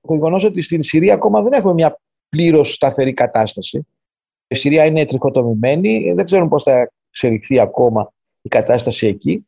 το 0.00 0.14
γεγονό 0.14 0.36
ότι 0.36 0.62
στην 0.62 0.82
Συρία 0.82 1.14
ακόμα 1.14 1.42
δεν 1.42 1.52
έχουμε 1.52 1.72
μια 1.72 2.00
πλήρως 2.28 2.74
σταθερή 2.74 3.14
κατάσταση. 3.14 3.86
Η 4.46 4.54
Συρία 4.54 4.84
είναι 4.84 5.06
τριχοτομημένη, 5.06 6.12
δεν 6.12 6.24
ξέρουμε 6.24 6.48
πώς 6.48 6.62
θα 6.62 6.90
εξελιχθεί 7.10 7.60
ακόμα 7.60 8.13
η 8.44 8.48
κατάσταση 8.48 9.06
εκεί. 9.06 9.46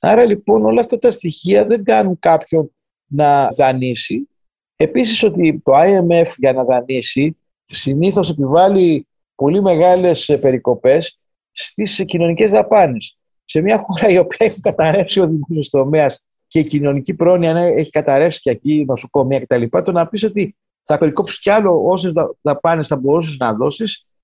Άρα 0.00 0.24
λοιπόν 0.24 0.64
όλα 0.64 0.80
αυτά 0.80 0.98
τα 0.98 1.10
στοιχεία 1.10 1.66
δεν 1.66 1.84
κάνουν 1.84 2.18
κάποιον 2.18 2.70
να 3.06 3.50
δανείσει. 3.50 4.28
Επίσης 4.76 5.22
ότι 5.22 5.60
το 5.64 5.72
IMF 5.74 6.32
για 6.36 6.52
να 6.52 6.64
δανείσει 6.64 7.36
συνήθως 7.64 8.30
επιβάλλει 8.30 9.06
πολύ 9.34 9.62
μεγάλες 9.62 10.38
περικοπές 10.40 11.18
στις 11.52 12.02
κοινωνικές 12.06 12.50
δαπάνες. 12.50 13.18
Σε 13.44 13.60
μια 13.60 13.78
χώρα 13.78 14.08
η 14.08 14.18
οποία 14.18 14.46
έχει 14.46 14.60
καταρρεύσει 14.60 15.20
ο 15.20 15.26
δημόσιος 15.26 15.70
τομέας 15.70 16.22
και 16.46 16.58
η 16.58 16.64
κοινωνική 16.64 17.14
πρόνοια 17.14 17.56
έχει 17.56 17.90
καταρρεύσει 17.90 18.40
και 18.40 18.50
εκεί, 18.50 18.74
η 18.74 18.84
νοσοκομεία 18.84 19.40
κτλ., 19.40 19.62
το 19.84 19.92
να 19.92 20.08
πεις 20.08 20.22
ότι 20.22 20.56
θα 20.84 20.98
περικόψεις 20.98 21.40
κι 21.40 21.50
άλλο 21.50 21.84
όσες 21.84 22.12
δαπάνες 22.40 22.86
θα 22.86 22.96
μπορούσες 22.96 23.36
να 23.36 23.54
δώσεις, 23.54 23.94
ε, 23.96 24.15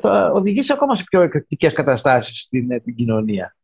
θα 0.00 0.30
οδηγήσει 0.34 0.72
ακόμα 0.72 0.94
σε 0.94 1.04
πιο 1.06 1.20
εκρηκτικές 1.20 1.72
καταστάσεις 1.72 2.40
στην 2.40 2.70
ε, 2.70 2.80
την 2.80 2.94
κοινωνία. 2.94 3.56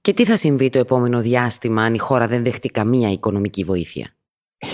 Και 0.00 0.12
τι 0.12 0.24
θα 0.24 0.36
συμβεί 0.36 0.70
το 0.70 0.78
επόμενο 0.78 1.20
διάστημα 1.20 1.82
αν 1.82 1.94
η 1.94 1.98
χώρα 1.98 2.26
δεν 2.26 2.44
δεχτεί 2.44 2.68
καμία 2.68 3.10
οικονομική 3.10 3.64
βοήθεια; 3.64 4.10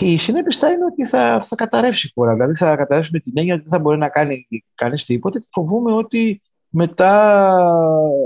Η 0.01 0.19
συνέπεια 0.19 0.59
θα 0.59 0.71
είναι 0.71 0.85
ότι 0.85 1.07
θα, 1.07 1.41
θα 1.41 1.55
καταρρεύσει 1.55 2.07
η 2.07 2.11
χώρα. 2.15 2.33
Δηλαδή 2.33 2.55
θα 2.55 2.77
καταρρεύσει 2.77 3.11
με 3.13 3.19
την 3.19 3.33
έννοια 3.37 3.55
ότι 3.55 3.63
δεν 3.63 3.73
θα 3.73 3.79
μπορεί 3.79 3.99
να 3.99 4.09
κάνει 4.09 4.49
κανείς 4.75 5.05
τίποτα. 5.05 5.41
Φοβούμαι 5.51 5.93
ότι 5.93 6.43
μετά 6.69 7.43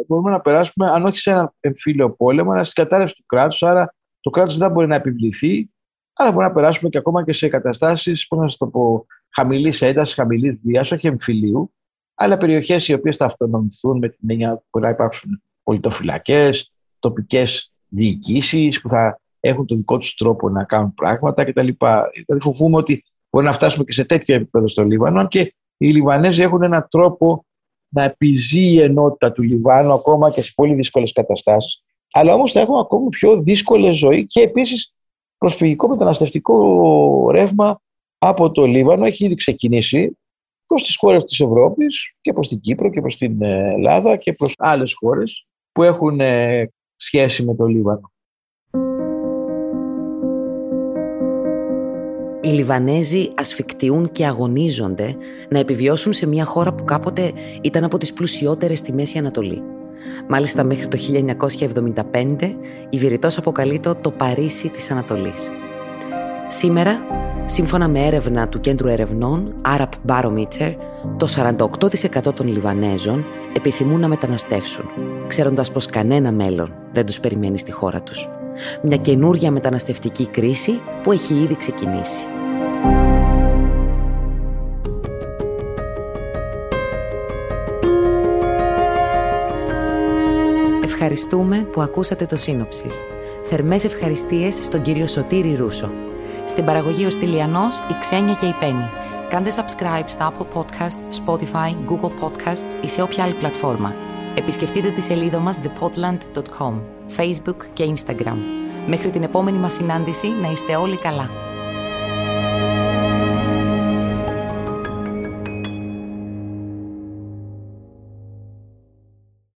μπορούμε 0.06 0.30
να 0.30 0.40
περάσουμε, 0.40 0.90
αν 0.90 1.04
όχι 1.04 1.18
σε 1.18 1.30
ένα 1.30 1.54
εμφύλιο 1.60 2.10
πόλεμο, 2.10 2.52
αλλά 2.52 2.64
στην 2.64 2.82
κατάρρευση 2.82 3.14
του 3.14 3.24
κράτους. 3.26 3.62
Άρα 3.62 3.94
το 4.20 4.30
κράτος 4.30 4.56
δεν 4.58 4.70
μπορεί 4.70 4.86
να 4.86 4.94
επιβληθεί. 4.94 5.70
αλλά 6.12 6.32
μπορεί 6.32 6.46
να 6.46 6.52
περάσουμε 6.52 6.88
και 6.88 6.98
ακόμα 6.98 7.24
και 7.24 7.32
σε 7.32 7.48
καταστάσεις, 7.48 8.26
πώς 8.26 8.38
να 8.38 8.48
το 8.58 8.66
πω, 8.66 9.06
χαμηλής 9.28 9.82
έντασης, 9.82 10.14
χαμηλής 10.14 10.60
βίας, 10.64 10.92
όχι 10.92 11.06
εμφυλίου, 11.06 11.72
αλλά 12.14 12.37
περιοχές 12.37 12.88
οι 12.88 12.92
οποίες 12.92 13.16
θα 13.16 13.25
αυτονομηθούν 13.25 13.98
με 13.98 14.09
την 14.09 14.31
έννοια 14.31 14.57
που 14.57 14.64
μπορεί 14.70 14.85
να 14.85 14.90
υπάρξουν 14.90 15.42
πολιτοφυλακές, 15.62 16.72
τοπικές 16.98 17.72
διοικήσεις 17.88 18.81
που 18.81 18.88
θα 18.88 19.20
έχουν 19.40 19.66
το 19.66 19.75
δικό 19.75 19.98
τους 19.98 20.14
τρόπο 20.14 20.48
να 20.48 20.64
κάνουν 20.64 20.94
πράγματα 20.94 21.44
κτλ. 21.44 21.68
Δηλαδή, 22.27 22.40
φοβούμαι 22.40 22.77
ότι 22.77 23.05
μπορεί 23.31 23.46
να 23.46 23.53
φτάσουμε 23.53 23.85
και 23.85 23.92
σε 23.92 24.05
τέτοιο 24.05 24.35
επίπεδο 24.35 24.68
στο 24.68 24.85
Λίβανο 24.85 25.29
και 25.29 25.55
οι 25.77 25.87
Λιβανέζοι 25.87 26.42
έχουν 26.42 26.62
έναν 26.62 26.87
τρόπο 26.90 27.44
να 27.88 28.03
επιζεί 28.03 28.64
η 28.64 28.83
ενότητα 28.83 29.33
του 29.33 29.42
Λιβάνου 29.42 29.92
ακόμα 29.92 30.31
και 30.31 30.42
σε 30.42 30.53
πολύ 30.55 30.75
δύσκολες 30.75 31.12
καταστάσεις. 31.12 31.83
Αλλά 32.12 32.35
όμως 32.35 32.53
θα 32.53 32.61
έχουν 32.61 32.79
ακόμα 32.79 33.09
πιο 33.09 33.42
δύσκολη 33.42 33.92
ζωή 33.92 34.27
και 34.27 34.40
επίσης 34.40 34.94
προσφυγικό 35.38 35.88
μεταναστευτικό 35.88 37.31
ρεύμα 37.31 37.81
από 38.18 38.51
το 38.51 38.66
Λίβανο 38.66 39.05
έχει 39.05 39.25
ήδη 39.25 39.35
ξεκινήσει 39.35 40.18
προς 40.72 40.85
τις 40.85 40.96
χώρες 40.96 41.24
της 41.24 41.40
Ευρώπης 41.40 42.14
και 42.20 42.32
προς 42.32 42.48
την 42.48 42.61
Κύπρο 42.61 42.90
και 42.90 43.00
προς 43.00 43.16
την 43.16 43.42
Ελλάδα 43.42 44.16
και 44.16 44.32
προς 44.32 44.54
άλλες 44.58 44.94
χώρες 44.94 45.46
που 45.72 45.82
έχουν 45.82 46.20
ε, 46.20 46.70
σχέση 46.96 47.44
με 47.44 47.54
το 47.54 47.66
Λίβανο. 47.66 48.12
Οι 52.40 52.48
Λιβανέζοι 52.48 53.32
ασφικτιούν 53.35 54.11
και 54.11 54.26
αγωνίζονται 54.26 55.16
να 55.48 55.58
επιβιώσουν 55.58 56.12
σε 56.12 56.26
μια 56.26 56.44
χώρα 56.44 56.74
που 56.74 56.85
κάποτε 56.85 57.32
ήταν 57.62 57.85
από 57.85 57.98
τις 57.98 58.12
πλουσιότερες 58.12 58.78
στη 58.78 58.92
Μέση 58.92 59.18
Ανατολή. 59.18 59.62
Μάλιστα 60.28 60.64
μέχρι 60.64 60.88
το 60.88 60.98
1975 62.12 62.56
η 62.90 62.98
Βηρητός 62.98 63.38
αποκαλεί 63.38 63.80
το 63.80 63.94
το 63.94 64.11
Παρίσι 64.11 64.68
της 64.68 64.90
Ανατολής. 64.90 65.50
Σήμερα, 66.48 67.06
σύμφωνα 67.46 67.88
με 67.88 68.07
έρευνα 68.07 68.48
του 68.48 68.61
Κέντρου 68.61 68.88
Ερευνών 68.88 69.55
Arab 69.76 69.88
Barometer, 70.07 70.74
το 71.16 71.28
48% 72.28 72.35
των 72.35 72.46
Λιβανέζων 72.46 73.24
επιθυμούν 73.57 74.00
να 74.00 74.09
μεταναστεύσουν, 74.09 74.85
ξέροντας 75.26 75.70
πως 75.72 75.87
κανένα 75.87 76.33
μέλλον 76.33 76.74
δεν 76.92 77.07
τους 77.07 77.20
περιμένει 77.20 77.59
στη 77.59 77.72
χώρα 77.72 78.02
τους. 78.02 78.28
Μια 78.83 78.96
καινούρια 78.96 79.50
μεταναστευτική 79.50 80.26
κρίση 80.26 80.81
που 81.02 81.12
έχει 81.12 81.35
ήδη 81.35 81.57
ξεκινήσει. 81.57 82.26
Ευχαριστούμε 90.85 91.66
που 91.72 91.81
ακούσατε 91.81 92.26
το 92.26 92.37
σύνοψης. 92.37 93.02
Θερμές 93.44 93.85
ευχαριστίες 93.85 94.55
στον 94.55 94.83
κύριο 94.83 95.07
Σωτήρη 95.07 95.55
Ρούσο. 95.55 95.90
Στην 96.44 96.64
παραγωγή 96.64 97.07
ο 97.07 97.11
Στυλιανός, 97.11 97.78
η 97.78 97.96
Ξένια 98.00 98.35
και 98.35 98.46
η 98.46 98.55
Πέννη. 98.61 98.88
Κάντε 99.28 99.52
subscribe 99.57 100.05
στα 100.07 100.33
Apple 100.33 100.59
Podcast, 100.59 101.24
Spotify, 101.24 101.74
Google 101.88 102.24
Podcasts 102.24 102.85
ή 102.85 102.88
σε 102.88 103.02
όποια 103.02 103.24
άλλη 103.24 103.35
πλατφόρμα. 103.35 103.94
Επισκεφτείτε 104.35 104.90
τη 104.90 105.00
σελίδα 105.00 105.38
μας 105.38 105.61
thepodland.com, 105.62 106.81
Facebook 107.16 107.57
και 107.72 107.94
Instagram. 107.94 108.37
Μέχρι 108.87 109.11
την 109.11 109.22
επόμενη 109.22 109.59
μας 109.59 109.72
συνάντηση 109.72 110.28
να 110.28 110.50
είστε 110.50 110.76
όλοι 110.76 110.96
καλά. 110.96 111.51